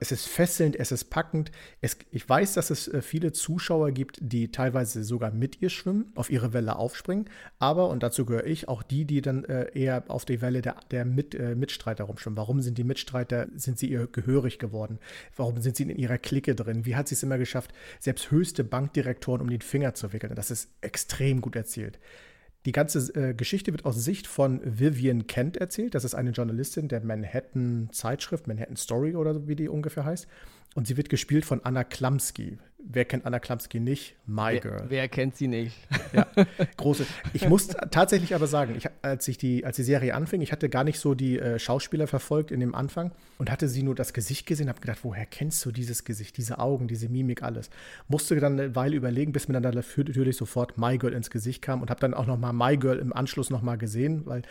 Es 0.00 0.12
ist 0.12 0.28
fesselnd, 0.28 0.76
es 0.76 0.92
ist 0.92 1.04
packend. 1.06 1.50
Es, 1.80 1.96
ich 2.10 2.28
weiß, 2.28 2.54
dass 2.54 2.68
es 2.70 2.86
äh, 2.88 3.00
viele 3.00 3.32
Zuschauer 3.32 3.90
gibt, 3.90 4.18
die 4.20 4.50
teilweise 4.52 5.02
sogar 5.02 5.30
mit 5.30 5.62
ihr 5.62 5.70
schwimmen, 5.70 6.12
auf 6.14 6.30
ihre 6.30 6.52
Welle 6.52 6.76
aufspringen. 6.76 7.28
Aber, 7.58 7.88
und 7.88 8.02
dazu 8.02 8.26
gehöre 8.26 8.46
ich, 8.46 8.68
auch 8.68 8.82
die, 8.82 9.06
die 9.06 9.22
dann 9.22 9.44
äh, 9.44 9.70
eher 9.72 10.04
auf 10.08 10.26
die 10.26 10.42
Welle 10.42 10.60
der, 10.60 10.76
der 10.90 11.06
mit, 11.06 11.34
äh, 11.34 11.54
Mitstreiter 11.54 12.04
rumschwimmen. 12.04 12.36
Warum 12.36 12.60
sind 12.60 12.76
die 12.76 12.84
Mitstreiter, 12.84 13.48
sind 13.56 13.78
sie 13.78 13.88
ihr 13.88 14.06
gehörig 14.06 14.58
geworden? 14.58 14.98
Warum 15.34 15.60
sind 15.62 15.76
sie 15.76 15.84
in 15.84 15.96
ihrer 15.96 16.18
Clique 16.18 16.54
drin? 16.54 16.84
Wie 16.84 16.96
hat 16.96 17.08
sie 17.08 17.14
es 17.14 17.22
immer 17.22 17.38
geschafft, 17.38 17.72
selbst 17.98 18.30
höchste 18.30 18.62
Bankdirektoren 18.62 19.40
um 19.40 19.48
den 19.48 19.62
Finger 19.62 19.94
zu 19.94 20.12
wickeln? 20.12 20.34
Das 20.34 20.50
ist 20.50 20.70
extrem 20.82 21.40
gut 21.40 21.56
erzählt. 21.56 21.98
Die 22.66 22.72
ganze 22.72 23.14
äh, 23.14 23.32
Geschichte 23.32 23.72
wird 23.72 23.84
aus 23.84 24.04
Sicht 24.04 24.26
von 24.26 24.60
Vivian 24.64 25.28
Kent 25.28 25.56
erzählt. 25.56 25.94
Das 25.94 26.04
ist 26.04 26.16
eine 26.16 26.30
Journalistin 26.30 26.88
der 26.88 27.00
Manhattan 27.00 27.88
Zeitschrift, 27.92 28.48
Manhattan 28.48 28.76
Story 28.76 29.14
oder 29.14 29.34
so, 29.34 29.46
wie 29.46 29.54
die 29.54 29.68
ungefähr 29.68 30.04
heißt. 30.04 30.26
Und 30.74 30.88
sie 30.88 30.96
wird 30.96 31.08
gespielt 31.08 31.44
von 31.44 31.64
Anna 31.64 31.84
Klamski 31.84 32.58
wer 32.88 33.04
kennt 33.04 33.26
Anna 33.26 33.38
Klamski 33.38 33.80
nicht? 33.80 34.16
My 34.26 34.52
wer, 34.54 34.60
Girl. 34.60 34.84
Wer 34.88 35.08
kennt 35.08 35.36
sie 35.36 35.48
nicht? 35.48 35.76
Ja, 36.12 36.26
große. 36.76 37.06
Ich 37.32 37.48
muss 37.48 37.68
tatsächlich 37.90 38.34
aber 38.34 38.46
sagen, 38.46 38.74
ich, 38.76 38.88
als, 39.02 39.26
ich 39.28 39.38
die, 39.38 39.64
als 39.64 39.76
die 39.76 39.82
Serie 39.82 40.14
anfing, 40.14 40.40
ich 40.40 40.52
hatte 40.52 40.68
gar 40.68 40.84
nicht 40.84 40.98
so 40.98 41.14
die 41.14 41.38
äh, 41.38 41.58
Schauspieler 41.58 42.06
verfolgt 42.06 42.50
in 42.50 42.60
dem 42.60 42.74
Anfang 42.74 43.12
und 43.38 43.50
hatte 43.50 43.68
sie 43.68 43.82
nur 43.82 43.94
das 43.94 44.12
Gesicht 44.12 44.46
gesehen, 44.46 44.68
habe 44.68 44.80
gedacht, 44.80 45.00
woher 45.02 45.26
kennst 45.26 45.64
du 45.64 45.72
dieses 45.72 46.04
Gesicht, 46.04 46.36
diese 46.36 46.58
Augen, 46.58 46.88
diese 46.88 47.08
Mimik, 47.08 47.42
alles. 47.42 47.70
Musste 48.08 48.36
dann 48.36 48.58
eine 48.58 48.74
Weile 48.74 48.96
überlegen, 48.96 49.32
bis 49.32 49.48
mir 49.48 49.60
dann 49.60 49.74
natürlich 49.74 50.36
sofort 50.36 50.78
My 50.78 50.98
Girl 50.98 51.12
ins 51.12 51.30
Gesicht 51.30 51.62
kam 51.62 51.82
und 51.82 51.90
habe 51.90 52.00
dann 52.00 52.14
auch 52.14 52.26
noch 52.26 52.38
mal 52.38 52.52
My 52.52 52.76
Girl 52.76 52.98
im 52.98 53.12
Anschluss 53.12 53.50
noch 53.50 53.62
mal 53.62 53.76
gesehen, 53.76 54.22
weil 54.26 54.42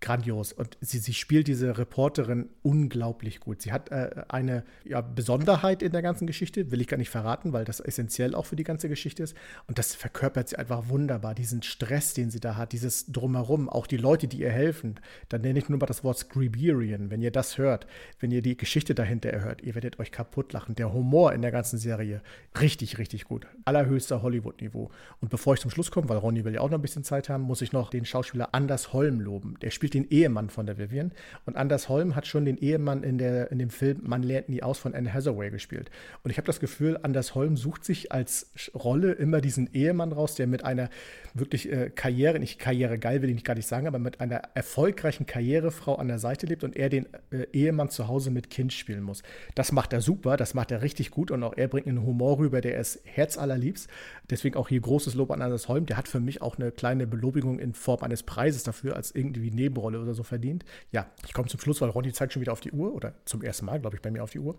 grandios. 0.00 0.52
Und 0.52 0.76
sie, 0.80 0.98
sie 0.98 1.14
spielt 1.14 1.48
diese 1.48 1.78
Reporterin 1.78 2.50
unglaublich 2.62 3.40
gut. 3.40 3.62
Sie 3.62 3.72
hat 3.72 3.90
äh, 3.90 4.24
eine 4.28 4.64
ja, 4.84 5.00
Besonderheit 5.00 5.82
in 5.82 5.92
der 5.92 6.02
ganzen 6.02 6.26
Geschichte, 6.26 6.70
will 6.70 6.80
ich 6.80 6.86
gar 6.86 6.98
nicht 6.98 7.10
verraten, 7.10 7.52
weil 7.52 7.64
das 7.64 7.80
essentiell 7.80 8.34
auch 8.34 8.46
für 8.46 8.56
die 8.56 8.64
ganze 8.64 8.88
Geschichte 8.88 9.22
ist. 9.22 9.36
Und 9.66 9.78
das 9.78 9.94
verkörpert 9.94 10.48
sie 10.48 10.56
einfach 10.56 10.88
wunderbar. 10.88 11.34
Diesen 11.34 11.62
Stress, 11.62 12.14
den 12.14 12.30
sie 12.30 12.40
da 12.40 12.56
hat, 12.56 12.72
dieses 12.72 13.06
Drumherum, 13.06 13.68
auch 13.68 13.86
die 13.86 13.96
Leute, 13.96 14.28
die 14.28 14.40
ihr 14.40 14.50
helfen. 14.50 15.00
Dann 15.28 15.40
nenne 15.40 15.58
ich 15.58 15.68
nur 15.68 15.78
mal 15.78 15.86
das 15.86 16.04
Wort 16.04 16.18
Scriberian. 16.18 17.10
Wenn 17.10 17.22
ihr 17.22 17.32
das 17.32 17.58
hört, 17.58 17.86
wenn 18.20 18.30
ihr 18.30 18.42
die 18.42 18.56
Geschichte 18.56 18.94
dahinter 18.94 19.30
erhört, 19.30 19.62
ihr 19.62 19.74
werdet 19.74 19.98
euch 19.98 20.12
kaputt 20.12 20.52
lachen. 20.52 20.74
Der 20.74 20.92
Humor 20.92 21.32
in 21.32 21.42
der 21.42 21.52
ganzen 21.52 21.78
Serie, 21.78 22.22
richtig, 22.60 22.98
richtig 22.98 23.24
gut. 23.24 23.46
Allerhöchster 23.64 24.22
Hollywood-Niveau. 24.22 24.90
Und 25.20 25.30
bevor 25.30 25.54
ich 25.54 25.60
zum 25.60 25.70
Schluss 25.70 25.90
komme, 25.90 26.08
weil 26.08 26.18
Ronny 26.18 26.44
will 26.44 26.54
ja 26.54 26.60
auch 26.60 26.70
noch 26.70 26.78
ein 26.78 26.82
bisschen 26.82 27.04
Zeit 27.04 27.28
haben, 27.28 27.42
muss 27.42 27.62
ich 27.62 27.72
noch 27.72 27.90
den 27.90 28.04
Schauspieler 28.04 28.50
Anders 28.52 28.92
Holm 28.92 29.20
loben. 29.20 29.56
Der 29.62 29.70
spielt 29.70 29.85
spielt 29.86 29.94
den 29.94 30.10
Ehemann 30.10 30.50
von 30.50 30.66
der 30.66 30.78
Vivian. 30.78 31.12
Und 31.44 31.56
Anders 31.56 31.88
Holm 31.88 32.16
hat 32.16 32.26
schon 32.26 32.44
den 32.44 32.58
Ehemann 32.58 33.04
in, 33.04 33.18
der, 33.18 33.52
in 33.52 33.58
dem 33.58 33.70
Film 33.70 34.00
Man 34.02 34.24
lernt 34.24 34.48
nie 34.48 34.62
aus 34.62 34.78
von 34.78 34.94
Anne 34.94 35.12
Hathaway 35.12 35.50
gespielt. 35.50 35.90
Und 36.24 36.30
ich 36.32 36.38
habe 36.38 36.46
das 36.46 36.58
Gefühl, 36.58 36.98
Anders 37.02 37.36
Holm 37.36 37.56
sucht 37.56 37.84
sich 37.84 38.10
als 38.10 38.50
Rolle 38.74 39.12
immer 39.12 39.40
diesen 39.40 39.72
Ehemann 39.72 40.12
raus, 40.12 40.34
der 40.34 40.48
mit 40.48 40.64
einer 40.64 40.90
wirklich 41.34 41.70
äh, 41.70 41.90
Karriere, 41.90 42.40
nicht 42.40 42.58
Karriere 42.58 42.98
geil 42.98 43.22
will 43.22 43.30
ich 43.30 43.44
gar 43.44 43.54
nicht 43.54 43.68
sagen, 43.68 43.86
aber 43.86 43.98
mit 43.98 44.20
einer 44.20 44.42
erfolgreichen 44.54 45.26
Karrierefrau 45.26 45.94
an 45.96 46.08
der 46.08 46.18
Seite 46.18 46.46
lebt 46.46 46.64
und 46.64 46.76
er 46.76 46.88
den 46.88 47.06
äh, 47.30 47.46
Ehemann 47.52 47.90
zu 47.90 48.08
Hause 48.08 48.30
mit 48.30 48.50
Kind 48.50 48.72
spielen 48.72 49.02
muss. 49.02 49.22
Das 49.54 49.70
macht 49.70 49.92
er 49.92 50.00
super, 50.00 50.36
das 50.36 50.54
macht 50.54 50.72
er 50.72 50.82
richtig 50.82 51.10
gut 51.10 51.30
und 51.30 51.42
auch 51.42 51.56
er 51.56 51.68
bringt 51.68 51.86
einen 51.86 52.04
Humor 52.04 52.38
rüber, 52.38 52.60
der 52.60 52.78
ist 52.80 53.00
herzallerliebst. 53.04 53.88
Deswegen 54.30 54.56
auch 54.56 54.68
hier 54.68 54.80
großes 54.80 55.14
Lob 55.14 55.30
an 55.30 55.42
Anders 55.42 55.68
Holm. 55.68 55.86
Der 55.86 55.96
hat 55.96 56.08
für 56.08 56.20
mich 56.20 56.42
auch 56.42 56.56
eine 56.56 56.72
kleine 56.72 57.06
Belobigung 57.06 57.58
in 57.58 57.74
Form 57.74 58.02
eines 58.02 58.22
Preises 58.22 58.62
dafür 58.62 58.96
als 58.96 59.14
irgendwie 59.14 59.50
neben 59.50 59.66
Nebenrolle 59.66 60.00
oder 60.00 60.14
so 60.14 60.22
verdient. 60.22 60.64
Ja, 60.92 61.10
ich 61.26 61.34
komme 61.34 61.48
zum 61.48 61.60
Schluss, 61.60 61.80
weil 61.80 61.90
Ronny 61.90 62.12
zeigt 62.12 62.32
schon 62.32 62.40
wieder 62.40 62.52
auf 62.52 62.60
die 62.60 62.72
Uhr 62.72 62.94
oder 62.94 63.14
zum 63.24 63.42
ersten 63.42 63.66
Mal, 63.66 63.80
glaube 63.80 63.96
ich, 63.96 64.02
bei 64.02 64.10
mir 64.10 64.22
auf 64.22 64.30
die 64.30 64.38
Uhr. 64.38 64.56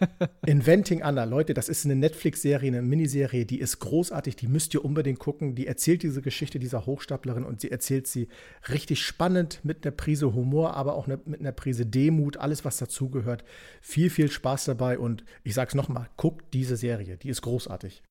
Inventing 0.46 1.02
Anna, 1.02 1.24
Leute, 1.24 1.54
das 1.54 1.68
ist 1.68 1.84
eine 1.84 1.96
Netflix-Serie, 1.96 2.68
eine 2.68 2.82
Miniserie, 2.82 3.46
die 3.46 3.60
ist 3.60 3.78
großartig, 3.78 4.36
die 4.36 4.48
müsst 4.48 4.74
ihr 4.74 4.84
unbedingt 4.84 5.18
gucken. 5.18 5.54
Die 5.54 5.66
erzählt 5.66 6.02
diese 6.02 6.22
Geschichte 6.22 6.58
dieser 6.58 6.86
Hochstaplerin 6.86 7.44
und 7.44 7.60
sie 7.60 7.70
erzählt 7.70 8.06
sie 8.06 8.28
richtig 8.68 9.02
spannend 9.02 9.60
mit 9.62 9.84
einer 9.84 9.94
Prise 9.94 10.34
Humor, 10.34 10.74
aber 10.74 10.94
auch 10.94 11.06
eine, 11.06 11.20
mit 11.24 11.40
einer 11.40 11.52
Prise 11.52 11.86
Demut, 11.86 12.36
alles, 12.36 12.64
was 12.64 12.78
dazugehört. 12.78 13.44
Viel, 13.80 14.10
viel 14.10 14.30
Spaß 14.30 14.64
dabei 14.64 14.98
und 14.98 15.24
ich 15.44 15.54
sage 15.54 15.68
es 15.68 15.74
nochmal, 15.74 16.08
guckt 16.16 16.52
diese 16.52 16.76
Serie, 16.76 17.16
die 17.16 17.28
ist 17.28 17.42
großartig. 17.42 18.02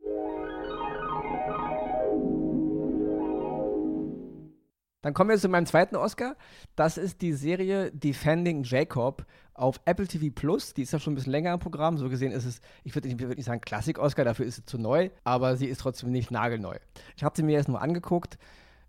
Dann 5.08 5.14
kommen 5.14 5.30
wir 5.30 5.38
zu 5.38 5.48
meinem 5.48 5.66
zweiten 5.66 5.96
Oscar. 5.96 6.36
Das 6.76 6.98
ist 6.98 7.22
die 7.22 7.32
Serie 7.32 7.92
Defending 7.94 8.64
Jacob 8.64 9.26
auf 9.54 9.80
Apple 9.86 10.06
TV 10.06 10.36
Plus. 10.36 10.74
Die 10.74 10.82
ist 10.82 10.92
ja 10.92 11.00
schon 11.00 11.14
ein 11.14 11.16
bisschen 11.16 11.32
länger 11.32 11.54
im 11.54 11.62
Programm. 11.62 11.98
So 11.98 12.10
gesehen 12.10 12.34
ist 12.34 12.44
es, 12.44 12.60
ich 12.84 12.94
würde 12.94 13.08
nicht, 13.08 13.18
würd 13.18 13.38
nicht 13.38 13.46
sagen 13.46 13.62
Klassik-Oscar, 13.62 14.26
dafür 14.26 14.46
ist 14.46 14.58
sie 14.58 14.66
zu 14.66 14.78
neu, 14.78 15.10
aber 15.24 15.56
sie 15.56 15.68
ist 15.68 15.80
trotzdem 15.80 16.12
nicht 16.12 16.30
nagelneu. 16.30 16.76
Ich 17.16 17.24
habe 17.24 17.34
sie 17.38 17.44
mir 17.44 17.56
erst 17.56 17.70
nur 17.70 17.82
angeguckt. 17.82 18.38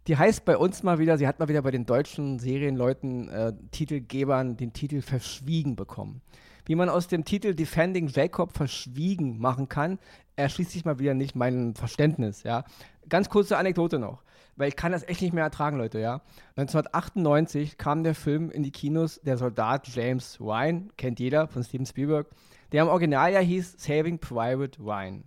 Die 0.08 0.16
heißt 0.16 0.44
bei 0.44 0.56
uns 0.56 0.82
mal 0.82 0.98
wieder, 0.98 1.18
sie 1.18 1.28
hat 1.28 1.38
mal 1.38 1.46
wieder 1.46 1.62
bei 1.62 1.70
den 1.70 1.86
deutschen 1.86 2.40
Serienleuten, 2.40 3.28
äh, 3.28 3.52
Titelgebern 3.70 4.56
den 4.56 4.72
Titel 4.72 5.02
verschwiegen 5.02 5.76
bekommen. 5.76 6.20
Wie 6.64 6.74
man 6.74 6.88
aus 6.88 7.06
dem 7.06 7.24
Titel 7.24 7.54
Defending 7.54 8.08
Jacob 8.08 8.56
verschwiegen 8.56 9.38
machen 9.38 9.68
kann, 9.68 10.00
erschließt 10.34 10.72
sich 10.72 10.84
mal 10.84 10.98
wieder 10.98 11.14
nicht 11.14 11.36
mein 11.36 11.76
Verständnis. 11.76 12.42
Ja? 12.42 12.64
Ganz 13.08 13.28
kurze 13.28 13.56
Anekdote 13.56 14.00
noch 14.00 14.24
weil 14.58 14.68
ich 14.68 14.76
kann 14.76 14.92
das 14.92 15.08
echt 15.08 15.22
nicht 15.22 15.32
mehr 15.32 15.44
ertragen, 15.44 15.78
Leute, 15.78 16.00
ja. 16.00 16.20
1998 16.56 17.78
kam 17.78 18.02
der 18.02 18.14
Film 18.14 18.50
in 18.50 18.62
die 18.62 18.72
Kinos, 18.72 19.20
der 19.22 19.38
Soldat 19.38 19.88
James 19.88 20.40
Ryan, 20.40 20.90
kennt 20.96 21.20
jeder 21.20 21.48
von 21.48 21.62
Steven 21.62 21.86
Spielberg, 21.86 22.26
der 22.72 22.82
im 22.82 22.88
Original 22.88 23.32
ja 23.32 23.40
hieß 23.40 23.76
Saving 23.78 24.18
Private 24.18 24.78
Ryan. 24.80 25.24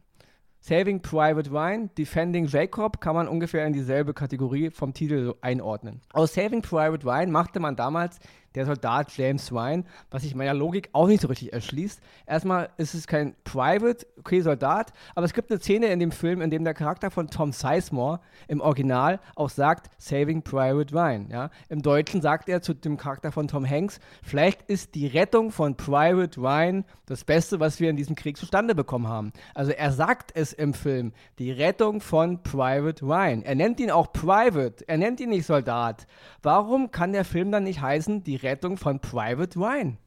Saving 0.63 1.01
Private 1.01 1.49
Ryan, 1.49 1.89
Defending 1.97 2.45
Jacob 2.45 3.01
kann 3.01 3.15
man 3.15 3.27
ungefähr 3.27 3.65
in 3.65 3.73
dieselbe 3.73 4.13
Kategorie 4.13 4.69
vom 4.69 4.93
Titel 4.93 5.33
einordnen. 5.41 6.01
Aus 6.13 6.35
Saving 6.35 6.61
Private 6.61 7.03
Ryan 7.03 7.31
machte 7.31 7.59
man 7.59 7.75
damals 7.75 8.19
der 8.55 8.65
Soldat 8.65 9.15
James 9.15 9.51
Ryan, 9.51 9.85
was 10.09 10.23
sich 10.23 10.35
meiner 10.35 10.53
Logik 10.53 10.89
auch 10.93 11.07
nicht 11.07 11.21
so 11.21 11.27
richtig 11.27 11.53
erschließt. 11.53 12.01
Erstmal 12.25 12.69
ist 12.77 12.93
es 12.93 13.07
kein 13.07 13.35
Private, 13.43 14.05
okay, 14.19 14.41
Soldat, 14.41 14.93
aber 15.15 15.25
es 15.25 15.33
gibt 15.33 15.51
eine 15.51 15.59
Szene 15.59 15.87
in 15.87 15.99
dem 15.99 16.11
Film, 16.11 16.41
in 16.41 16.49
dem 16.49 16.63
der 16.63 16.73
Charakter 16.73 17.11
von 17.11 17.27
Tom 17.27 17.51
Sizemore 17.51 18.19
im 18.47 18.61
Original 18.61 19.19
auch 19.35 19.49
sagt, 19.49 19.89
Saving 19.97 20.41
Private 20.41 20.93
Ryan. 20.93 21.29
Ja? 21.29 21.49
Im 21.69 21.81
Deutschen 21.81 22.21
sagt 22.21 22.49
er 22.49 22.61
zu 22.61 22.73
dem 22.73 22.97
Charakter 22.97 23.31
von 23.31 23.47
Tom 23.47 23.67
Hanks, 23.67 23.99
vielleicht 24.23 24.63
ist 24.63 24.95
die 24.95 25.07
Rettung 25.07 25.51
von 25.51 25.75
Private 25.75 26.39
Ryan 26.39 26.85
das 27.05 27.23
Beste, 27.23 27.59
was 27.59 27.79
wir 27.79 27.89
in 27.89 27.97
diesem 27.97 28.15
Krieg 28.15 28.37
zustande 28.37 28.75
bekommen 28.75 29.07
haben. 29.07 29.33
Also 29.53 29.71
er 29.71 29.91
sagt 29.91 30.31
es 30.35 30.53
im 30.53 30.73
Film, 30.73 31.13
die 31.39 31.51
Rettung 31.51 32.01
von 32.01 32.41
Private 32.43 33.05
Ryan. 33.05 33.43
Er 33.43 33.55
nennt 33.55 33.79
ihn 33.79 33.91
auch 33.91 34.13
Private, 34.13 34.87
er 34.87 34.97
nennt 34.97 35.19
ihn 35.19 35.29
nicht 35.29 35.45
Soldat. 35.45 36.07
Warum 36.41 36.91
kann 36.91 37.13
der 37.13 37.25
Film 37.25 37.51
dann 37.51 37.63
nicht 37.63 37.81
heißen, 37.81 38.23
die 38.23 38.35
Rettung 38.43 38.77
von 38.77 38.99
Private 38.99 39.59
Ryan. 39.59 39.97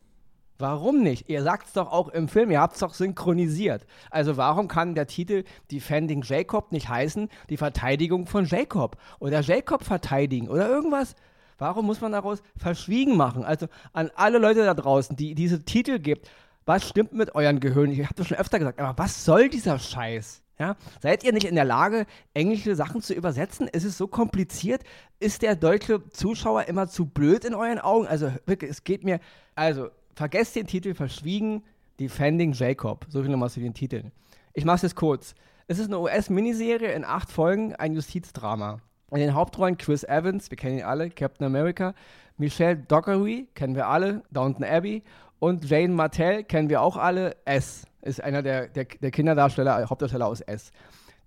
Warum 0.58 1.02
nicht? 1.02 1.28
Ihr 1.28 1.42
sagt 1.42 1.66
es 1.66 1.72
doch 1.72 1.90
auch 1.90 2.08
im 2.08 2.28
Film, 2.28 2.50
ihr 2.50 2.60
habt 2.60 2.74
es 2.74 2.80
doch 2.80 2.94
synchronisiert. 2.94 3.86
Also 4.10 4.36
warum 4.36 4.68
kann 4.68 4.94
der 4.94 5.08
Titel 5.08 5.42
Defending 5.72 6.22
Jacob 6.22 6.70
nicht 6.70 6.88
heißen, 6.88 7.28
die 7.50 7.56
Verteidigung 7.56 8.26
von 8.26 8.44
Jacob 8.44 8.96
oder 9.18 9.40
Jacob 9.40 9.82
verteidigen 9.82 10.48
oder 10.48 10.68
irgendwas? 10.68 11.16
Warum 11.58 11.86
muss 11.86 12.00
man 12.00 12.12
daraus 12.12 12.40
verschwiegen 12.56 13.16
machen? 13.16 13.44
Also 13.44 13.66
an 13.92 14.10
alle 14.14 14.38
Leute 14.38 14.64
da 14.64 14.74
draußen, 14.74 15.16
die 15.16 15.34
diese 15.34 15.64
Titel 15.64 15.98
gibt, 15.98 16.30
was 16.66 16.88
stimmt 16.88 17.12
mit 17.12 17.34
euren 17.34 17.58
Gehirn? 17.58 17.90
Ich 17.90 18.04
habe 18.04 18.14
das 18.14 18.28
schon 18.28 18.38
öfter 18.38 18.58
gesagt, 18.58 18.80
aber 18.80 18.96
was 18.96 19.24
soll 19.24 19.48
dieser 19.48 19.78
Scheiß? 19.78 20.43
Ja? 20.58 20.76
Seid 21.00 21.24
ihr 21.24 21.32
nicht 21.32 21.46
in 21.46 21.54
der 21.54 21.64
Lage, 21.64 22.06
englische 22.32 22.76
Sachen 22.76 23.02
zu 23.02 23.14
übersetzen? 23.14 23.68
Ist 23.68 23.84
es 23.84 23.98
so 23.98 24.06
kompliziert? 24.06 24.82
Ist 25.18 25.42
der 25.42 25.56
deutsche 25.56 26.08
Zuschauer 26.10 26.64
immer 26.64 26.88
zu 26.88 27.06
blöd 27.06 27.44
in 27.44 27.54
euren 27.54 27.78
Augen? 27.78 28.06
Also 28.06 28.30
wirklich, 28.46 28.70
es 28.70 28.84
geht 28.84 29.04
mir. 29.04 29.20
Also, 29.54 29.88
vergesst 30.14 30.56
den 30.56 30.66
Titel 30.66 30.94
Verschwiegen, 30.94 31.62
Defending 31.98 32.52
Jacob. 32.52 33.06
So 33.08 33.22
viel 33.22 33.30
nochmal 33.30 33.50
zu 33.50 33.60
den 33.60 33.74
Titeln. 33.74 34.12
Ich 34.52 34.64
mache 34.64 34.76
es 34.76 34.82
jetzt 34.82 34.96
kurz. 34.96 35.34
Es 35.66 35.78
ist 35.78 35.86
eine 35.86 35.98
US-Miniserie 35.98 36.92
in 36.92 37.04
acht 37.04 37.30
Folgen, 37.30 37.74
ein 37.74 37.94
Justizdrama. 37.94 38.80
In 39.10 39.18
den 39.18 39.34
Hauptrollen 39.34 39.78
Chris 39.78 40.04
Evans, 40.04 40.50
wir 40.50 40.56
kennen 40.56 40.78
ihn 40.78 40.84
alle, 40.84 41.08
Captain 41.10 41.46
America, 41.46 41.94
Michelle 42.36 42.76
Dockery, 42.76 43.48
kennen 43.54 43.74
wir 43.74 43.88
alle, 43.88 44.22
Downton 44.30 44.64
Abbey 44.64 45.02
und 45.38 45.64
Jane 45.64 45.94
Martell, 45.94 46.44
kennen 46.44 46.68
wir 46.68 46.82
auch 46.82 46.96
alle, 46.96 47.36
S 47.44 47.86
ist 48.04 48.22
einer 48.22 48.42
der, 48.42 48.68
der, 48.68 48.84
der 48.84 49.10
Kinderdarsteller, 49.10 49.88
Hauptdarsteller 49.88 50.26
aus 50.26 50.40
S. 50.40 50.72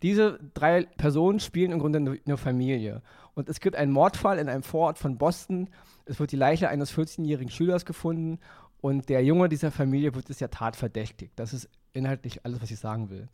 Diese 0.02 0.40
drei 0.54 0.84
Personen 0.98 1.40
spielen 1.40 1.72
im 1.72 1.80
Grunde 1.80 2.20
eine 2.26 2.38
Familie. 2.38 3.02
Und 3.34 3.50
es 3.50 3.60
gibt 3.60 3.76
einen 3.76 3.92
Mordfall 3.92 4.38
in 4.38 4.48
einem 4.48 4.64
Vorort 4.64 5.00
von 5.00 5.18
Boston. 5.18 5.70
Es 6.06 6.20
wird 6.20 6.32
die 6.32 6.36
Leiche 6.36 6.70
eines 6.70 6.94
14-jährigen 6.94 7.52
Schülers 7.52 7.86
gefunden 7.86 8.40
und 8.80 9.10
der 9.10 9.24
Junge 9.24 9.50
dieser 9.50 9.72
Familie 9.72 10.14
wird 10.14 10.30
es 10.30 10.40
ja 10.40 10.48
tatverdächtigt. 10.50 11.34
Das 11.36 11.52
ist 11.54 11.68
inhaltlich 11.94 12.46
alles, 12.46 12.62
was 12.62 12.70
ich 12.70 12.80
sagen 12.80 13.10
will. 13.10 13.28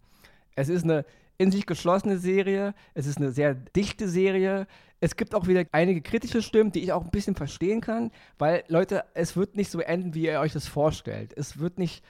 Es 0.56 0.70
ist 0.70 0.84
eine 0.84 1.06
in 1.38 1.52
sich 1.52 1.66
geschlossene 1.66 2.18
Serie. 2.18 2.74
Es 2.94 3.08
ist 3.08 3.18
eine 3.18 3.32
sehr 3.32 3.54
dichte 3.54 4.08
Serie. 4.08 4.68
Es 5.00 5.16
gibt 5.16 5.36
auch 5.36 5.48
wieder 5.48 5.66
einige 5.72 6.02
kritische 6.02 6.42
Stimmen, 6.42 6.72
die 6.72 6.84
ich 6.84 6.94
auch 6.94 7.04
ein 7.04 7.12
bisschen 7.12 7.36
verstehen 7.36 7.82
kann, 7.82 8.12
weil 8.38 8.64
Leute, 8.68 9.04
es 9.16 9.36
wird 9.36 9.56
nicht 9.56 9.70
so 9.70 9.80
enden, 9.80 10.14
wie 10.14 10.26
ihr 10.26 10.40
euch 10.40 10.54
das 10.54 10.68
vorstellt. 10.68 11.34
Es 11.36 11.60
wird 11.60 11.80
nicht 11.80 12.04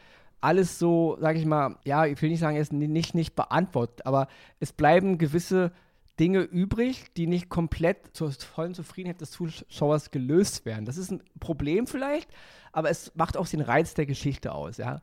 alles 0.44 0.78
so, 0.78 1.18
sage 1.22 1.40
ich 1.40 1.46
mal, 1.46 1.78
ja, 1.86 2.06
ich 2.06 2.22
will 2.22 2.30
nicht 2.30 2.42
sagen, 2.42 2.58
es 2.58 2.72
nicht, 2.72 3.16
nicht 3.16 3.36
beantwortet, 3.36 4.06
aber 4.06 4.28
es 4.60 4.74
bleiben 4.74 5.18
gewisse 5.18 5.72
Dinge 6.20 6.42
übrig, 6.42 7.06
die 7.16 7.28
nicht 7.28 7.50
komplett 7.50 8.16
zur 8.16 8.32
vollen 8.32 8.74
Zufriedenheit 8.74 9.22
des 9.22 9.32
Zuschauers 9.32 10.12
gelöst 10.12 10.66
werden. 10.66 10.86
Das 10.86 10.98
ist 10.98 11.12
ein 11.12 11.24
Problem 11.40 11.88
vielleicht, 11.88 12.30
aber 12.72 12.90
es 12.90 13.16
macht 13.16 13.38
auch 13.38 13.48
den 13.48 13.62
Reiz 13.62 13.94
der 13.94 14.06
Geschichte 14.06 14.52
aus, 14.52 14.78
ja. 14.78 15.02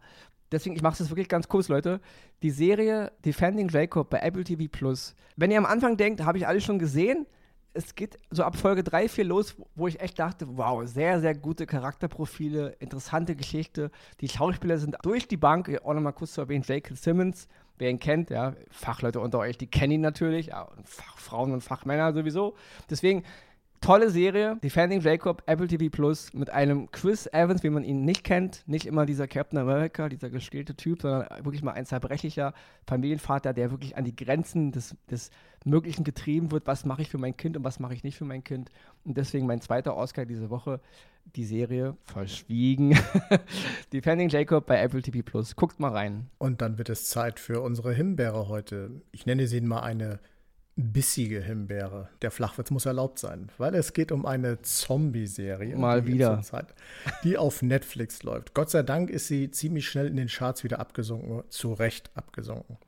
Deswegen, 0.53 0.75
ich 0.75 0.83
mache 0.83 1.01
es 1.01 1.11
wirklich 1.11 1.29
ganz 1.29 1.49
kurz, 1.49 1.69
Leute. 1.69 2.01
Die 2.43 2.51
Serie 2.51 3.13
Defending 3.25 3.69
Jacob 3.69 4.11
bei 4.11 4.19
Apple 4.19 4.43
TV 4.43 4.65
Plus. 4.71 5.15
Wenn 5.37 5.53
ihr 5.53 5.59
am 5.59 5.67
Anfang 5.67 5.97
denkt, 5.97 6.25
habe 6.25 6.39
ich 6.39 6.47
alles 6.47 6.65
schon 6.65 6.81
gesehen, 6.81 7.25
es 7.73 7.95
geht 7.95 8.19
so 8.31 8.43
ab 8.43 8.57
Folge 8.57 8.83
3, 8.83 9.09
4 9.09 9.25
los, 9.25 9.57
wo 9.75 9.87
ich 9.87 10.01
echt 10.01 10.19
dachte, 10.19 10.57
wow, 10.57 10.87
sehr, 10.87 11.21
sehr 11.21 11.35
gute 11.35 11.67
Charakterprofile, 11.67 12.77
interessante 12.81 13.37
Geschichte. 13.37 13.91
Die 14.21 14.29
Schauspieler 14.29 14.79
sind 14.79 14.97
durch 15.03 15.29
die 15.29 15.37
Bank, 15.37 15.81
auch 15.85 15.95
nochmal 15.95 16.13
kurz 16.13 16.33
zu 16.33 16.41
erwähnen, 16.41 16.65
Jake 16.67 16.95
Simmons, 16.97 17.49
wer 17.79 17.91
ihn 17.91 17.99
kennt, 17.99 18.31
ja, 18.31 18.55
Fachleute 18.71 19.21
unter 19.21 19.39
euch, 19.39 19.57
die 19.57 19.69
kennen 19.69 19.93
ihn 19.95 20.01
natürlich, 20.01 20.49
ja, 20.49 20.69
Fachfrauen 20.85 21.53
und 21.53 21.63
Fachmänner 21.63 22.13
sowieso. 22.13 22.55
Deswegen 22.89 23.25
Tolle 23.81 24.11
Serie, 24.11 24.59
Defending 24.63 25.01
Jacob, 25.01 25.43
Apple 25.47 25.67
TV 25.67 25.89
Plus, 25.89 26.35
mit 26.35 26.51
einem 26.51 26.91
Chris 26.91 27.27
Evans, 27.27 27.63
wie 27.63 27.71
man 27.71 27.83
ihn 27.83 28.05
nicht 28.05 28.25
kennt. 28.25 28.63
Nicht 28.67 28.85
immer 28.85 29.07
dieser 29.07 29.27
Captain 29.27 29.59
America, 29.59 30.11
dieser 30.11 30.29
gestählte 30.29 30.75
Typ, 30.75 31.01
sondern 31.01 31.27
wirklich 31.43 31.63
mal 31.63 31.73
ein 31.73 31.87
zerbrechlicher 31.87 32.53
Familienvater, 32.87 33.55
der 33.55 33.71
wirklich 33.71 33.97
an 33.97 34.05
die 34.05 34.15
Grenzen 34.15 34.71
des, 34.71 34.97
des 35.11 35.31
Möglichen 35.65 36.05
getrieben 36.05 36.53
wird. 36.53 36.67
Was 36.67 36.85
mache 36.85 37.01
ich 37.01 37.09
für 37.09 37.17
mein 37.17 37.39
Kind 37.39 37.57
und 37.57 37.65
was 37.65 37.81
mache 37.81 37.95
ich 37.95 38.05
nicht 38.05 38.19
für 38.19 38.27
mein 38.27 38.45
Kind? 38.45 38.71
Und 39.05 39.17
deswegen 39.17 39.47
mein 39.47 39.63
zweiter 39.63 39.97
Oscar 39.97 40.27
diese 40.27 40.51
Woche, 40.51 40.81
die 41.35 41.47
Serie 41.47 41.97
Verschwiegen. 42.05 42.99
Defending 43.95 44.29
Jacob 44.29 44.67
bei 44.67 44.79
Apple 44.79 45.01
TV 45.01 45.21
Plus. 45.25 45.57
Guckt 45.57 45.81
mal 45.81 45.93
rein. 45.93 46.29
Und 46.37 46.61
dann 46.61 46.77
wird 46.77 46.91
es 46.91 47.09
Zeit 47.09 47.41
für 47.41 47.63
unsere 47.63 47.95
Himbeere 47.95 48.49
heute. 48.49 48.91
Ich 49.11 49.25
nenne 49.25 49.47
sie 49.47 49.63
mal 49.63 49.81
eine 49.81 50.21
bissige 50.81 51.41
Himbeere. 51.41 52.09
Der 52.23 52.31
Flachwitz 52.31 52.71
muss 52.71 52.87
erlaubt 52.87 53.19
sein, 53.19 53.51
weil 53.59 53.75
es 53.75 53.93
geht 53.93 54.13
um 54.13 54.27
eine 54.27 54.63
Zombie-Serie. 54.63 55.77
Mal 55.77 56.07
wieder. 56.07 56.41
Zeit, 56.43 56.75
die 57.25 57.37
auf 57.39 57.63
Netflix 57.63 58.23
läuft. 58.23 58.55
Gott 58.55 58.71
sei 58.71 58.83
Dank 58.83 59.11
ist 59.11 59.29
sie 59.29 59.51
ziemlich 59.51 59.89
schnell 59.89 60.07
in 60.07 60.17
den 60.17 60.29
Charts 60.29 60.65
wieder 60.65 60.81
abgesunken, 60.81 61.43
zu 61.49 61.73
Recht 61.73 62.11
abgesunken. 62.15 62.79